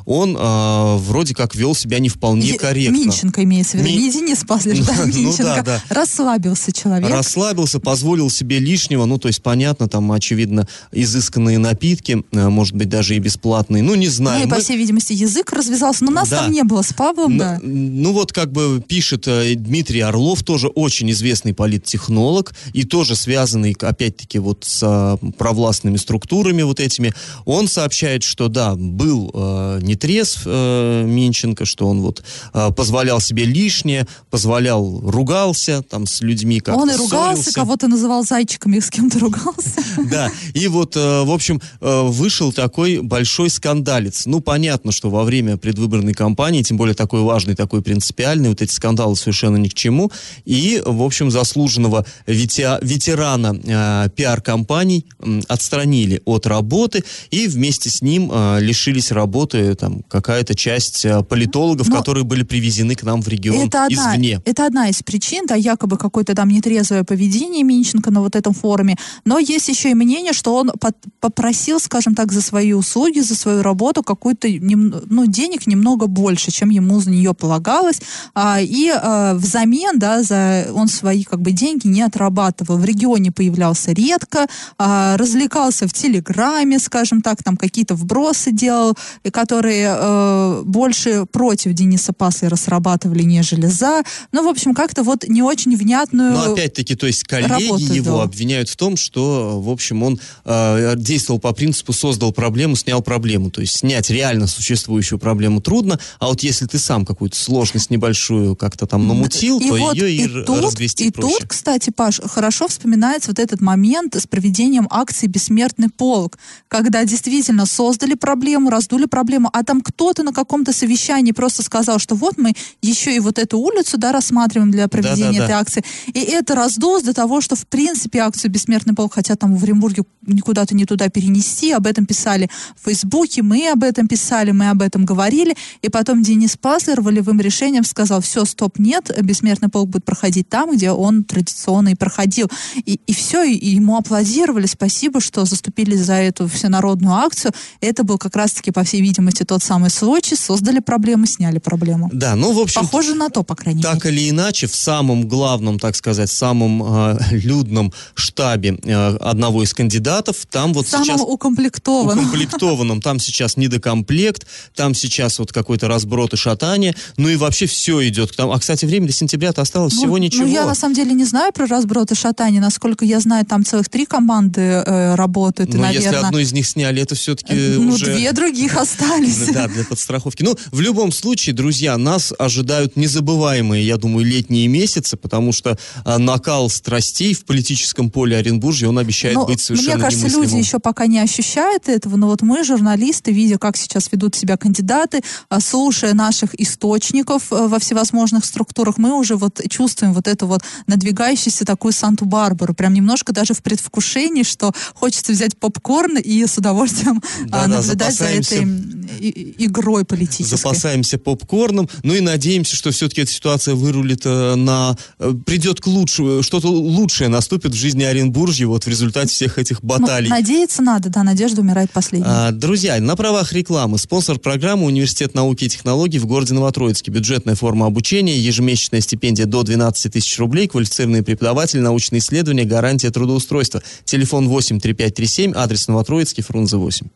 он 0.04 0.36
э, 0.38 0.96
вроде 0.98 1.34
как 1.34 1.54
вел 1.54 1.74
себя 1.74 1.98
не 1.98 2.08
вполне 2.08 2.48
Е- 2.48 2.58
корректно. 2.58 2.96
Минченко 2.96 3.42
имеется 3.44 3.76
в 3.76 3.80
виду, 3.80 3.88
Ми- 3.90 3.96
не 4.02 4.10
Денис 4.12 4.44
Паслер, 4.46 4.76
да, 4.84 4.92
Ну 4.92 5.12
да, 5.12 5.18
Минченко. 5.18 5.62
да. 5.64 5.82
Расслабился 5.88 6.72
человек. 6.72 7.10
Расслабился, 7.10 7.80
позволил 7.80 8.30
себе 8.30 8.58
лишнего, 8.58 9.04
ну, 9.06 9.18
то 9.18 9.28
есть, 9.28 9.42
понятно, 9.42 9.88
там, 9.88 10.10
очевидно, 10.12 10.66
изысканные 10.92 11.58
напитки, 11.58 12.22
э, 12.32 12.48
может 12.48 12.74
быть, 12.74 12.88
даже 12.88 13.16
и 13.16 13.18
бесплатные, 13.18 13.82
ну, 13.82 13.94
не 13.94 14.06
Ну 14.06 14.12
знаю. 14.12 14.46
и, 14.46 14.48
по 14.48 14.56
Мы- 14.56 14.62
всей 14.62 14.76
видимости, 14.76 15.12
язык 15.12 15.52
развязался. 15.52 16.04
Но 16.04 16.10
нас 16.10 16.28
Да. 16.28 16.42
там 16.42 16.52
не 16.52 16.62
было 16.64 16.82
с 16.82 16.92
Павлом, 16.92 17.32
Н- 17.32 17.38
да. 17.38 17.58
Ну 17.62 18.12
вот 18.12 18.32
как 18.32 18.52
бы 18.52 18.82
пишет 18.86 19.26
э, 19.28 19.54
Дмитрий 19.54 20.00
Орлов, 20.00 20.42
тоже 20.42 20.68
очень 20.68 21.10
известный 21.10 21.54
политтехнолог 21.54 22.54
и 22.72 22.84
тоже 22.84 23.16
связанный, 23.16 23.76
опять-таки, 23.80 24.38
вот 24.38 24.64
с 24.64 24.80
а, 24.82 25.16
провластными 25.38 25.96
структурами 25.96 26.62
вот 26.62 26.80
этими. 26.80 27.12
Он 27.44 27.68
сообщает, 27.68 28.22
что 28.22 28.48
да, 28.48 28.74
был 28.76 29.25
э, 29.32 29.78
нетрезв 29.82 30.42
э, 30.44 31.04
Минченко, 31.04 31.64
что 31.64 31.88
он 31.88 32.00
вот 32.00 32.22
э, 32.52 32.70
позволял 32.76 33.20
себе 33.20 33.44
лишнее, 33.44 34.06
позволял, 34.30 35.00
ругался 35.00 35.82
там 35.82 36.06
с 36.06 36.20
людьми, 36.20 36.60
как 36.60 36.76
Он 36.76 36.90
и 36.90 36.96
ругался, 36.96 37.52
кого-то 37.52 37.88
называл 37.88 38.24
зайчиками, 38.24 38.78
с 38.78 38.90
кем-то 38.90 39.18
ругался. 39.18 39.82
Да, 40.10 40.30
и 40.54 40.68
вот, 40.68 40.96
э, 40.96 41.22
в 41.22 41.30
общем, 41.30 41.60
э, 41.80 42.02
вышел 42.02 42.52
такой 42.52 43.00
большой 43.00 43.50
скандалец. 43.50 44.26
Ну, 44.26 44.40
понятно, 44.40 44.92
что 44.92 45.10
во 45.10 45.24
время 45.24 45.56
предвыборной 45.56 46.14
кампании, 46.14 46.62
тем 46.62 46.76
более 46.76 46.94
такой 46.94 47.22
важный, 47.22 47.54
такой 47.54 47.82
принципиальный, 47.82 48.50
вот 48.50 48.62
эти 48.62 48.72
скандалы 48.72 49.16
совершенно 49.16 49.56
ни 49.56 49.68
к 49.68 49.74
чему. 49.74 50.12
И, 50.44 50.82
в 50.84 51.02
общем, 51.02 51.30
заслуженного 51.30 52.06
ветерана 52.26 53.58
э, 53.64 54.08
пиар-компаний 54.14 55.06
отстранили 55.48 56.22
от 56.24 56.46
работы, 56.46 57.04
и 57.30 57.46
вместе 57.48 57.90
с 57.90 58.02
ним 58.02 58.30
э, 58.32 58.58
лишились 58.60 59.10
работы 59.16 59.74
там 59.74 60.02
какая-то 60.08 60.54
часть 60.54 61.04
э, 61.04 61.22
политологов, 61.24 61.88
Но 61.88 61.96
которые 61.96 62.22
были 62.24 62.44
привезены 62.44 62.94
к 62.94 63.02
нам 63.02 63.22
в 63.22 63.28
регион 63.28 63.66
Это 63.66 63.86
одна, 63.86 64.14
извне. 64.14 64.40
это 64.44 64.66
одна 64.66 64.88
из 64.88 65.02
причин, 65.02 65.46
да, 65.46 65.56
якобы 65.56 65.96
какое-то 65.98 66.34
там 66.34 66.48
нетрезвое 66.48 67.02
поведение 67.02 67.64
Минченко 67.64 68.10
на 68.10 68.20
вот 68.20 68.36
этом 68.36 68.54
форуме. 68.54 68.96
Но 69.24 69.38
есть 69.38 69.68
еще 69.68 69.90
и 69.90 69.94
мнение, 69.94 70.32
что 70.32 70.54
он 70.54 70.70
под- 70.80 70.96
попросил, 71.20 71.80
скажем 71.80 72.14
так, 72.14 72.32
за 72.32 72.42
свои 72.42 72.72
услуги, 72.72 73.20
за 73.20 73.34
свою 73.34 73.62
работу 73.62 74.02
какую-то, 74.02 74.46
ну, 74.48 75.26
денег 75.26 75.66
немного 75.66 76.06
больше, 76.06 76.50
чем 76.52 76.70
ему 76.70 77.00
за 77.00 77.10
нее 77.10 77.34
полагалось. 77.34 78.00
А, 78.34 78.60
и 78.60 78.90
а, 78.94 79.34
взамен, 79.34 79.98
да, 79.98 80.22
за 80.22 80.68
он 80.72 80.88
свои 80.88 81.24
как 81.24 81.40
бы 81.40 81.50
деньги 81.52 81.88
не 81.88 82.02
отрабатывал. 82.02 82.76
В 82.78 82.84
регионе 82.84 83.32
появлялся 83.32 83.92
редко, 83.92 84.46
а, 84.78 85.16
развлекался 85.16 85.88
в 85.88 85.92
Телеграме, 85.92 86.78
скажем 86.78 87.22
так, 87.22 87.42
там 87.42 87.56
какие-то 87.56 87.94
вбросы 87.94 88.52
делал, 88.52 88.94
и 89.22 89.30
которые 89.30 89.94
э, 89.98 90.62
больше 90.64 91.26
против 91.30 91.72
Дениса 91.72 92.12
Паслера 92.12 92.56
срабатывали, 92.56 93.22
нежели 93.22 93.66
за. 93.66 94.02
Ну, 94.32 94.44
в 94.44 94.48
общем, 94.48 94.74
как-то 94.74 95.02
вот 95.02 95.26
не 95.28 95.42
очень 95.42 95.76
внятную... 95.76 96.32
Но 96.32 96.52
опять-таки, 96.52 96.94
то 96.94 97.06
есть 97.06 97.24
коллеги 97.24 97.66
работу 97.66 97.92
его 97.92 98.16
вел. 98.16 98.20
обвиняют 98.20 98.68
в 98.68 98.76
том, 98.76 98.96
что, 98.96 99.60
в 99.60 99.70
общем, 99.70 100.02
он 100.02 100.20
э, 100.44 100.94
действовал 100.96 101.40
по 101.40 101.52
принципу 101.52 101.92
создал 101.92 102.32
проблему, 102.32 102.76
снял 102.76 103.02
проблему. 103.02 103.50
То 103.50 103.60
есть 103.60 103.76
снять 103.76 104.10
реально 104.10 104.46
существующую 104.46 105.18
проблему 105.18 105.60
трудно, 105.60 105.98
а 106.18 106.28
вот 106.28 106.42
если 106.42 106.66
ты 106.66 106.78
сам 106.78 107.04
какую-то 107.04 107.36
сложность 107.36 107.90
небольшую 107.90 108.56
как-то 108.56 108.86
там 108.86 109.06
намутил, 109.06 109.58
и 109.60 109.68
то 109.68 109.76
вот, 109.76 109.94
ее 109.94 110.10
и, 110.10 110.24
и 110.24 110.44
тут, 110.44 110.62
разгрести 110.62 111.06
и 111.06 111.10
проще. 111.10 111.38
тут, 111.38 111.48
кстати, 111.48 111.90
Паш, 111.90 112.20
хорошо 112.24 112.68
вспоминается 112.68 113.30
вот 113.30 113.38
этот 113.38 113.60
момент 113.60 114.14
с 114.14 114.26
проведением 114.26 114.88
акции 114.90 115.26
«Бессмертный 115.26 115.88
полк», 115.88 116.38
когда 116.68 117.04
действительно 117.04 117.66
создали 117.66 118.14
проблему, 118.14 118.70
раздули 118.70 118.95
проблему, 119.04 119.50
а 119.52 119.62
там 119.62 119.82
кто-то 119.82 120.22
на 120.22 120.32
каком-то 120.32 120.72
совещании 120.72 121.32
просто 121.32 121.62
сказал, 121.62 121.98
что 121.98 122.14
вот 122.14 122.38
мы 122.38 122.54
еще 122.82 123.14
и 123.14 123.20
вот 123.20 123.38
эту 123.38 123.58
улицу, 123.58 123.98
да, 123.98 124.12
рассматриваем 124.12 124.70
для 124.70 124.88
проведения 124.88 125.38
Да-да-да. 125.40 125.44
этой 125.44 125.52
акции. 125.52 125.84
И 126.06 126.20
это 126.20 126.54
раздулось 126.54 127.02
до 127.02 127.12
того, 127.12 127.40
что, 127.40 127.54
в 127.56 127.66
принципе, 127.66 128.20
акцию 128.20 128.50
«Бессмертный 128.50 128.94
полк» 128.94 129.14
хотят 129.14 129.38
там 129.38 129.54
в 129.54 129.62
Оренбурге 129.62 130.04
никуда-то 130.26 130.74
не 130.74 130.84
туда 130.84 131.08
перенести, 131.08 131.72
об 131.72 131.86
этом 131.86 132.06
писали 132.06 132.50
в 132.80 132.86
Фейсбуке, 132.86 133.42
мы 133.42 133.70
об 133.70 133.82
этом 133.84 134.08
писали, 134.08 134.50
мы 134.50 134.70
об 134.70 134.82
этом 134.82 135.04
говорили, 135.04 135.56
и 135.82 135.88
потом 135.88 136.22
Денис 136.22 136.56
Паслер 136.56 137.00
волевым 137.00 137.40
решением 137.40 137.84
сказал, 137.84 138.20
все, 138.20 138.44
стоп, 138.44 138.78
нет, 138.78 139.14
«Бессмертный 139.22 139.68
полк» 139.68 139.88
будет 139.90 140.04
проходить 140.04 140.48
там, 140.48 140.74
где 140.74 140.90
он 140.90 141.24
традиционно 141.24 141.90
и 141.90 141.94
проходил. 141.94 142.50
И, 142.84 143.00
и 143.06 143.14
все, 143.14 143.44
и 143.44 143.66
ему 143.66 143.96
аплодировали, 143.96 144.66
спасибо, 144.66 145.20
что 145.20 145.44
заступили 145.44 145.94
за 145.96 146.14
эту 146.14 146.48
всенародную 146.48 147.14
акцию. 147.14 147.52
Это 147.80 148.04
был 148.04 148.18
как 148.18 148.36
раз-таки 148.36 148.70
по 148.76 148.84
всей 148.84 149.00
видимости, 149.00 149.42
тот 149.42 149.62
самый 149.62 149.88
Сочи, 149.88 150.34
создали 150.34 150.80
проблему, 150.80 151.24
сняли 151.24 151.58
проблему. 151.58 152.10
Да, 152.12 152.36
ну, 152.36 152.52
в 152.52 152.58
общем... 152.58 152.82
Похоже 152.82 153.14
на 153.14 153.30
то, 153.30 153.42
по 153.42 153.54
крайней 153.54 153.80
так 153.80 153.94
мере. 153.94 154.02
Так 154.02 154.12
или 154.12 154.28
иначе, 154.28 154.66
в 154.66 154.76
самом 154.76 155.26
главном, 155.26 155.78
так 155.78 155.96
сказать, 155.96 156.30
самом 156.30 156.82
э, 156.84 157.18
людном 157.30 157.90
штабе 158.14 158.78
э, 158.82 159.16
одного 159.16 159.62
из 159.62 159.72
кандидатов, 159.72 160.44
там 160.50 160.74
вот 160.74 160.86
Самым 160.86 161.06
сейчас... 161.06 161.22
укомплектованным. 161.22 162.26
Укомплектованным. 162.26 163.00
Там 163.00 163.18
сейчас 163.18 163.56
недокомплект, 163.56 164.46
там 164.74 164.94
сейчас 164.94 165.38
вот 165.38 165.54
какой-то 165.54 165.88
разброд 165.88 166.34
и 166.34 166.36
шатание, 166.36 166.94
ну 167.16 167.30
и 167.30 167.36
вообще 167.36 167.64
все 167.64 168.06
идет 168.06 168.32
к 168.32 168.36
тому. 168.36 168.52
А, 168.52 168.58
кстати, 168.58 168.84
время 168.84 169.06
до 169.06 169.14
сентября-то 169.14 169.62
осталось 169.62 169.94
Ну, 169.94 170.00
всего 170.00 170.18
ничего. 170.18 170.44
Ну, 170.44 170.52
я 170.52 170.66
на 170.66 170.74
самом 170.74 170.94
деле 170.94 171.14
не 171.14 171.24
знаю 171.24 171.50
про 171.54 171.66
разброд 171.66 172.12
и 172.12 172.14
шатание. 172.14 172.60
Насколько 172.60 173.06
я 173.06 173.20
знаю, 173.20 173.46
там 173.46 173.64
целых 173.64 173.88
три 173.88 174.04
команды 174.04 174.60
э, 174.60 175.14
работают, 175.14 175.72
наверное... 175.72 175.92
если 175.94 176.14
одну 176.14 176.38
из 176.40 176.52
них 176.52 176.68
сняли, 176.68 177.00
это 177.00 177.14
все-таки 177.14 177.54
ну, 177.54 177.94
уже... 177.94 178.04
две 178.04 178.32
других 178.66 178.76
остались. 178.76 179.48
Да, 179.52 179.68
для 179.68 179.84
подстраховки. 179.84 180.42
Ну, 180.42 180.56
в 180.70 180.80
любом 180.80 181.12
случае, 181.12 181.54
друзья, 181.54 181.96
нас 181.96 182.32
ожидают 182.38 182.96
незабываемые, 182.96 183.86
я 183.86 183.96
думаю, 183.96 184.26
летние 184.26 184.66
месяцы, 184.68 185.16
потому 185.16 185.52
что 185.52 185.78
а, 186.04 186.18
накал 186.18 186.68
страстей 186.68 187.34
в 187.34 187.44
политическом 187.44 188.10
поле 188.10 188.36
Оренбуржья, 188.36 188.88
он 188.88 188.98
обещает 188.98 189.36
Но 189.36 189.46
быть 189.46 189.60
совершенно 189.60 189.94
Мне 189.94 190.02
кажется, 190.02 190.26
немыслимым. 190.26 190.48
люди 190.50 190.64
еще 190.64 190.78
пока 190.78 191.06
не 191.06 191.18
ощущают 191.18 191.88
этого, 191.88 192.16
но 192.16 192.26
вот 192.26 192.42
мы, 192.42 192.64
журналисты, 192.64 193.32
видя, 193.32 193.58
как 193.58 193.76
сейчас 193.76 194.10
ведут 194.12 194.34
себя 194.34 194.56
кандидаты, 194.56 195.22
а, 195.48 195.60
слушая 195.60 196.14
наших 196.14 196.58
источников 196.60 197.52
э, 197.52 197.66
во 197.68 197.78
всевозможных 197.78 198.44
структурах, 198.44 198.98
мы 198.98 199.16
уже 199.18 199.36
вот 199.36 199.60
чувствуем 199.68 200.12
вот 200.12 200.28
эту 200.28 200.46
вот 200.46 200.62
надвигающуюся 200.86 201.64
такую 201.64 201.92
Санту-Барбару, 201.92 202.74
прям 202.74 202.94
немножко 202.94 203.32
даже 203.32 203.54
в 203.54 203.62
предвкушении, 203.62 204.42
что 204.42 204.72
хочется 204.94 205.32
взять 205.32 205.56
попкорн 205.58 206.18
и 206.18 206.46
с 206.46 206.58
удовольствием 206.58 207.22
а, 207.50 207.66
Да-да, 207.66 207.66
наблюдать 207.76 208.12
за 208.14 208.18
запасаемся. 208.24 208.54
этой 208.54 208.55
м, 208.62 209.08
и- 209.20 209.28
и- 209.28 209.66
игрой 209.66 210.04
политической. 210.04 210.56
Запасаемся 210.56 211.18
попкорном, 211.18 211.88
ну 212.02 212.14
и 212.14 212.20
надеемся, 212.20 212.76
что 212.76 212.90
все-таки 212.90 213.22
эта 213.22 213.30
ситуация 213.30 213.74
вырулит 213.74 214.22
э, 214.24 214.54
на... 214.56 214.96
э, 215.18 215.32
придет 215.46 215.80
к 215.80 215.86
лучшему, 215.86 216.42
что-то 216.42 216.68
лучшее 216.68 217.28
наступит 217.28 217.72
в 217.72 217.76
жизни 217.76 218.02
Оренбуржья 218.04 218.66
вот 218.66 218.84
в 218.84 218.88
результате 218.88 219.28
всех 219.32 219.58
этих 219.58 219.82
Ну, 219.82 219.88
баталий. 219.88 220.28
надеяться 220.28 220.82
надо, 220.82 221.08
да, 221.08 221.22
надежда 221.22 221.60
умирает 221.62 221.90
последней. 221.90 222.26
А, 222.28 222.50
Друзья, 222.52 222.98
на 223.00 223.16
правах 223.16 223.52
рекламы 223.52 223.98
спонсор 223.98 224.38
программы 224.38 224.86
Университет 224.86 225.34
науки 225.34 225.64
и 225.64 225.68
технологий 225.68 226.18
в 226.18 226.26
городе 226.26 226.54
Новотроицке. 226.54 227.10
Бюджетная 227.10 227.54
форма 227.54 227.86
обучения, 227.86 228.38
ежемесячная 228.38 229.00
стипендия 229.00 229.46
до 229.46 229.62
12 229.62 230.12
тысяч 230.12 230.38
рублей, 230.38 230.68
квалифицированные 230.68 231.22
преподаватели, 231.22 231.80
научные 231.80 232.18
исследования, 232.20 232.64
гарантия 232.64 233.10
трудоустройства. 233.10 233.82
Телефон 234.04 234.48
8 234.48 234.80
3537, 234.80 235.52
адрес 235.56 235.88
Новотроицкий, 235.88 236.42
Фрунзе 236.42 236.76
8. 236.76 237.06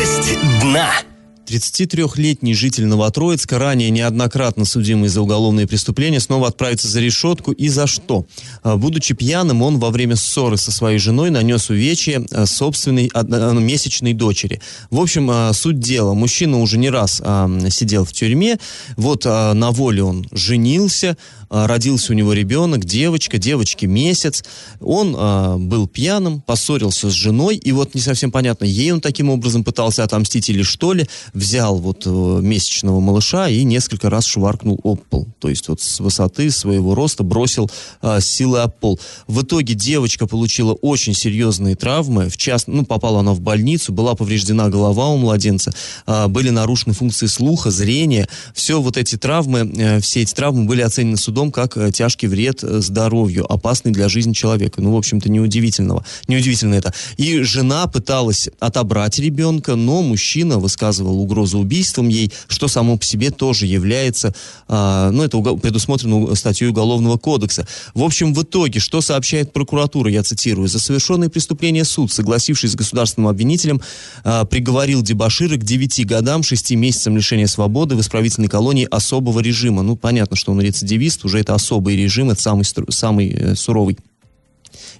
Новость 0.00 0.38
дна. 0.62 1.09
33-летний 1.50 2.54
житель 2.54 2.86
Новотроицка, 2.86 3.58
ранее 3.58 3.90
неоднократно 3.90 4.64
судимый 4.64 5.08
за 5.08 5.20
уголовные 5.20 5.66
преступления, 5.66 6.20
снова 6.20 6.48
отправится 6.48 6.86
за 6.86 7.00
решетку. 7.00 7.50
И 7.50 7.68
за 7.68 7.88
что? 7.88 8.24
А, 8.62 8.76
Будучи 8.76 9.14
пьяным, 9.14 9.62
он 9.62 9.78
во 9.78 9.90
время 9.90 10.14
ссоры 10.14 10.56
со 10.56 10.70
своей 10.70 10.98
женой 10.98 11.30
нанес 11.30 11.68
увечье 11.68 12.24
а, 12.30 12.46
собственной 12.46 13.10
одно- 13.12 13.52
месячной 13.54 14.12
дочери. 14.12 14.60
В 14.90 15.00
общем, 15.00 15.28
а, 15.30 15.52
суть 15.52 15.80
дела. 15.80 16.14
Мужчина 16.14 16.60
уже 16.60 16.78
не 16.78 16.88
раз 16.88 17.20
а, 17.24 17.50
сидел 17.68 18.04
в 18.04 18.12
тюрьме. 18.12 18.58
Вот 18.96 19.24
а, 19.26 19.52
на 19.54 19.72
воле 19.72 20.04
он 20.04 20.28
женился, 20.30 21.16
а, 21.48 21.66
родился 21.66 22.12
у 22.12 22.14
него 22.14 22.32
ребенок, 22.32 22.84
девочка, 22.84 23.38
девочке 23.38 23.88
месяц. 23.88 24.44
Он 24.80 25.16
а, 25.18 25.56
был 25.58 25.88
пьяным, 25.88 26.42
поссорился 26.42 27.10
с 27.10 27.12
женой, 27.12 27.56
и 27.56 27.72
вот 27.72 27.94
не 27.96 28.00
совсем 28.00 28.30
понятно, 28.30 28.66
ей 28.66 28.92
он 28.92 29.00
таким 29.00 29.30
образом 29.30 29.64
пытался 29.64 30.04
отомстить 30.04 30.48
или 30.48 30.62
что 30.62 30.92
ли, 30.92 31.08
взял 31.40 31.76
вот 31.78 32.04
э, 32.06 32.10
месячного 32.10 33.00
малыша 33.00 33.48
и 33.48 33.64
несколько 33.64 34.10
раз 34.10 34.26
шваркнул 34.26 34.78
об 34.84 35.00
пол. 35.00 35.26
То 35.38 35.48
есть 35.48 35.68
вот 35.68 35.80
с 35.80 36.00
высоты 36.00 36.50
своего 36.50 36.94
роста 36.94 37.24
бросил 37.24 37.70
а, 38.02 38.20
силы 38.20 38.60
об 38.60 38.72
пол. 38.78 39.00
В 39.26 39.42
итоге 39.42 39.74
девочка 39.74 40.26
получила 40.26 40.74
очень 40.74 41.14
серьезные 41.14 41.74
травмы, 41.76 42.28
в 42.28 42.36
част... 42.36 42.68
ну, 42.68 42.84
попала 42.84 43.20
она 43.20 43.32
в 43.32 43.40
больницу, 43.40 43.92
была 43.92 44.14
повреждена 44.14 44.68
голова 44.68 45.08
у 45.08 45.16
младенца, 45.16 45.72
а, 46.06 46.28
были 46.28 46.50
нарушены 46.50 46.94
функции 46.94 47.26
слуха, 47.26 47.70
зрения. 47.70 48.28
Все 48.54 48.80
вот 48.80 48.96
эти 48.96 49.16
травмы, 49.16 49.60
э, 49.60 50.00
все 50.00 50.22
эти 50.22 50.34
травмы 50.34 50.66
были 50.66 50.82
оценены 50.82 51.16
судом 51.16 51.50
как 51.50 51.76
э, 51.76 51.90
тяжкий 51.90 52.26
вред 52.26 52.60
здоровью, 52.60 53.50
опасный 53.50 53.92
для 53.92 54.08
жизни 54.08 54.34
человека. 54.34 54.82
Ну, 54.82 54.92
в 54.92 54.96
общем-то, 54.96 55.30
неудивительного. 55.30 56.04
Неудивительно 56.28 56.74
это. 56.74 56.92
И 57.16 57.40
жена 57.40 57.86
пыталась 57.86 58.50
отобрать 58.58 59.18
ребенка, 59.18 59.74
но 59.74 60.02
мужчина 60.02 60.58
высказывал 60.58 61.18
угрозу 61.30 61.58
убийством 61.58 62.08
ей, 62.08 62.32
что 62.48 62.68
само 62.68 62.98
по 62.98 63.04
себе 63.04 63.30
тоже 63.30 63.66
является, 63.66 64.34
а, 64.68 65.10
ну, 65.10 65.22
это 65.22 65.38
предусмотрено 65.56 66.34
статьей 66.34 66.70
Уголовного 66.70 67.16
кодекса. 67.16 67.66
В 67.94 68.02
общем, 68.02 68.34
в 68.34 68.42
итоге, 68.42 68.80
что 68.80 69.00
сообщает 69.00 69.52
прокуратура, 69.52 70.10
я 70.10 70.22
цитирую, 70.22 70.68
за 70.68 70.78
совершенные 70.78 71.30
преступления 71.30 71.84
суд, 71.84 72.12
согласившись 72.12 72.72
с 72.72 72.76
государственным 72.76 73.28
обвинителем, 73.28 73.80
а, 74.24 74.44
приговорил 74.44 75.02
Дебашира 75.02 75.56
к 75.56 75.64
9 75.64 76.04
годам, 76.06 76.42
6 76.42 76.72
месяцам 76.72 77.16
лишения 77.16 77.46
свободы 77.46 77.94
в 77.94 78.00
исправительной 78.00 78.48
колонии 78.48 78.86
особого 78.90 79.40
режима. 79.40 79.82
Ну, 79.82 79.96
понятно, 79.96 80.36
что 80.36 80.52
он 80.52 80.60
рецидивист, 80.60 81.24
уже 81.24 81.38
это 81.38 81.54
особый 81.54 81.96
режим, 81.96 82.30
это 82.30 82.40
самый, 82.40 82.64
самый 82.90 83.30
э, 83.30 83.54
суровый 83.54 83.96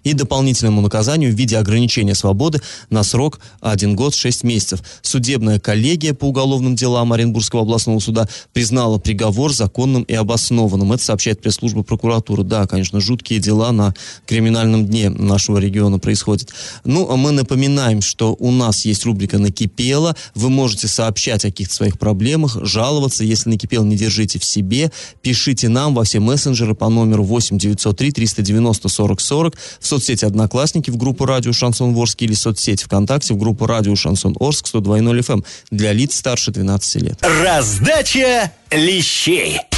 и 0.04 0.12
дополнительному 0.12 0.80
наказанию 0.80 1.32
в 1.32 1.34
виде 1.34 1.56
ограничения 1.56 2.14
свободы 2.14 2.60
на 2.90 3.02
срок 3.02 3.40
1 3.60 3.96
год 3.96 4.14
6 4.14 4.44
месяцев. 4.44 4.82
Судебная 5.02 5.58
коллегия 5.58 6.14
по 6.14 6.26
уголовным 6.26 6.74
делам 6.74 7.12
Оренбургского 7.12 7.62
областного 7.62 7.98
суда 8.00 8.28
признала 8.52 8.98
приговор 8.98 9.52
законным 9.52 10.02
и 10.02 10.14
обоснованным. 10.14 10.92
Это 10.92 11.04
сообщает 11.04 11.40
пресс-служба 11.40 11.82
прокуратуры. 11.82 12.44
Да, 12.44 12.66
конечно, 12.66 13.00
жуткие 13.00 13.40
дела 13.40 13.72
на 13.72 13.94
криминальном 14.26 14.86
дне 14.86 15.10
нашего 15.10 15.58
региона 15.58 15.98
происходят. 15.98 16.50
Ну, 16.84 17.10
а 17.10 17.16
мы 17.16 17.32
напоминаем, 17.32 18.00
что 18.00 18.36
у 18.38 18.50
нас 18.50 18.84
есть 18.84 19.04
рубрика 19.04 19.38
«Накипело». 19.38 20.16
Вы 20.34 20.50
можете 20.50 20.88
сообщать 20.88 21.44
о 21.44 21.48
каких-то 21.48 21.74
своих 21.74 21.98
проблемах, 21.98 22.58
жаловаться. 22.64 23.24
Если 23.24 23.50
накипело, 23.50 23.84
не 23.84 23.96
держите 23.96 24.38
в 24.38 24.44
себе. 24.44 24.90
Пишите 25.22 25.68
нам 25.68 25.94
во 25.94 26.04
все 26.04 26.20
мессенджеры 26.20 26.74
по 26.74 26.88
номеру 26.88 27.24
8 27.24 27.58
903 27.58 28.12
390 28.12 28.88
40 28.88 29.20
40 29.20 29.56
в 29.80 29.86
соцсети 29.90 30.24
«Одноклассники» 30.24 30.90
в 30.90 30.96
группу 30.96 31.26
«Радио 31.26 31.52
Шансон 31.52 31.96
Орск» 31.96 32.22
или 32.22 32.32
соцсети 32.32 32.84
ВКонтакте 32.84 33.34
в 33.34 33.38
группу 33.38 33.66
«Радио 33.66 33.96
Шансон 33.96 34.36
Орск» 34.38 34.66
102.0 34.72 35.18
FM 35.18 35.44
для 35.70 35.92
лиц 35.92 36.16
старше 36.16 36.52
12 36.52 37.02
лет. 37.02 37.18
Раздача 37.22 38.52
лещей. 38.70 39.69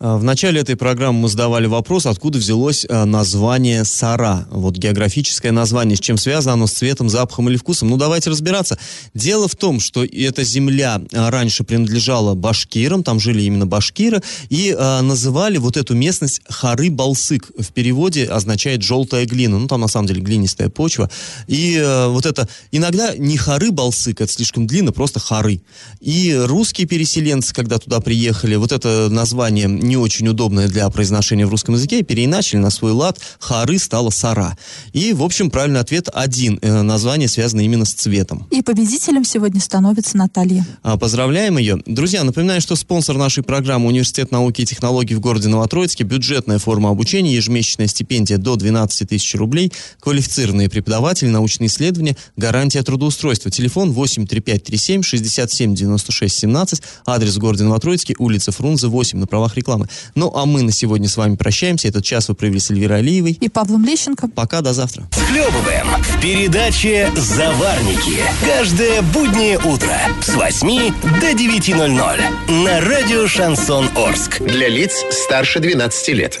А, 0.00 0.16
В 0.16 0.22
начале 0.22 0.60
этой 0.60 0.76
программы 0.76 1.22
мы 1.22 1.28
задавали 1.28 1.66
вопрос, 1.66 2.06
откуда 2.06 2.38
взялось 2.38 2.86
а, 2.88 3.04
название 3.04 3.84
Сара. 3.84 4.46
Вот 4.50 4.76
географическое 4.76 5.50
название, 5.50 5.96
с 5.96 6.00
чем 6.00 6.16
связано 6.16 6.52
оно, 6.52 6.66
с 6.68 6.72
цветом, 6.72 7.08
запахом 7.08 7.48
или 7.48 7.56
вкусом. 7.56 7.88
Ну, 7.88 7.96
давайте 7.96 8.30
разбираться. 8.30 8.78
Дело 9.14 9.48
в 9.48 9.56
том, 9.56 9.80
что 9.80 10.04
эта 10.04 10.44
земля 10.44 11.02
а, 11.12 11.30
раньше 11.30 11.64
принадлежала 11.64 12.34
башкирам, 12.34 13.02
там 13.02 13.18
жили 13.18 13.42
именно 13.42 13.66
башкиры, 13.66 14.22
и 14.50 14.74
а, 14.78 15.02
называли 15.02 15.58
вот 15.58 15.76
эту 15.76 15.96
местность 15.96 16.42
Хары-Балсык. 16.48 17.50
В 17.58 17.72
переводе 17.72 18.26
означает 18.26 18.82
желтая 18.82 19.26
глина. 19.26 19.58
Ну, 19.58 19.66
там 19.66 19.80
на 19.80 19.88
самом 19.88 20.06
деле 20.06 20.20
глинистая 20.20 20.68
почва. 20.68 21.10
И 21.48 21.76
а, 21.76 22.08
вот 22.08 22.24
это 22.24 22.48
иногда 22.70 23.16
не 23.16 23.36
Хары-Балсык, 23.36 24.22
это 24.22 24.32
слишком 24.32 24.68
длинно, 24.68 24.92
просто 24.92 25.18
Хары. 25.18 25.60
И 26.00 26.32
русские 26.40 26.86
переселенцы, 26.86 27.52
когда 27.52 27.78
туда 27.78 27.98
приехали, 27.98 28.54
вот 28.54 28.70
это 28.70 29.08
название 29.10 29.66
не 29.88 29.96
очень 29.96 30.28
удобное 30.28 30.68
для 30.68 30.88
произношения 30.90 31.46
в 31.46 31.50
русском 31.50 31.74
языке, 31.74 32.02
переиначили 32.02 32.60
на 32.60 32.70
свой 32.70 32.92
лад. 32.92 33.18
Хары 33.40 33.78
стало 33.78 34.10
Сара. 34.10 34.56
И, 34.92 35.12
в 35.12 35.22
общем, 35.22 35.50
правильный 35.50 35.80
ответ 35.80 36.08
один. 36.12 36.58
Э, 36.62 36.82
Название 36.82 37.28
связано 37.28 37.62
именно 37.62 37.84
с 37.84 37.92
цветом. 37.92 38.46
И 38.50 38.62
победителем 38.62 39.24
сегодня 39.24 39.60
становится 39.60 40.16
Наталья. 40.16 40.66
А, 40.82 40.96
Поздравляем 40.96 41.58
ее. 41.58 41.78
Друзья, 41.86 42.24
напоминаю, 42.24 42.60
что 42.60 42.76
спонсор 42.76 43.16
нашей 43.16 43.42
программы 43.42 43.88
Университет 43.88 44.30
науки 44.30 44.62
и 44.62 44.66
технологий 44.66 45.14
в 45.14 45.20
городе 45.20 45.48
Новотроицке, 45.48 46.04
бюджетная 46.04 46.58
форма 46.58 46.90
обучения, 46.90 47.34
ежемесячная 47.34 47.86
стипендия 47.86 48.38
до 48.38 48.56
12 48.56 49.08
тысяч 49.08 49.34
рублей, 49.34 49.72
квалифицированные 50.00 50.68
преподаватели, 50.68 51.28
научные 51.28 51.68
исследования, 51.68 52.16
гарантия 52.36 52.82
трудоустройства. 52.82 53.50
Телефон 53.50 53.92
83537 53.92 55.02
67 55.02 55.74
96 55.74 56.38
17, 56.38 56.82
адрес 57.06 57.36
в 57.36 57.38
городе 57.38 57.64
Новотроицкий, 57.64 58.14
улица 58.18 58.52
Фрунзе 58.52 58.88
8, 58.88 59.18
на 59.18 59.26
правах 59.26 59.56
рекламы. 59.56 59.77
Ну, 60.14 60.32
а 60.34 60.46
мы 60.46 60.62
на 60.62 60.72
сегодня 60.72 61.08
с 61.08 61.16
вами 61.16 61.36
прощаемся. 61.36 61.88
Этот 61.88 62.04
час 62.04 62.28
вы 62.28 62.34
провели 62.34 62.58
с 62.58 62.70
Эльвирой 62.70 62.98
Алиевой. 62.98 63.32
И 63.32 63.48
Павлом 63.48 63.84
Лещенко. 63.84 64.28
Пока, 64.28 64.60
до 64.60 64.72
завтра. 64.72 65.08
Схлебываем 65.12 65.86
в 66.02 66.20
передаче 66.20 67.10
«Заварники». 67.16 68.22
Каждое 68.44 69.02
буднее 69.02 69.58
утро 69.58 69.96
с 70.22 70.34
8 70.34 70.92
до 71.20 71.30
9.00 71.32 72.62
на 72.64 72.80
радио 72.80 73.26
«Шансон 73.26 73.88
Орск». 73.96 74.40
Для 74.40 74.68
лиц 74.68 74.92
старше 75.10 75.60
12 75.60 76.08
лет. 76.08 76.40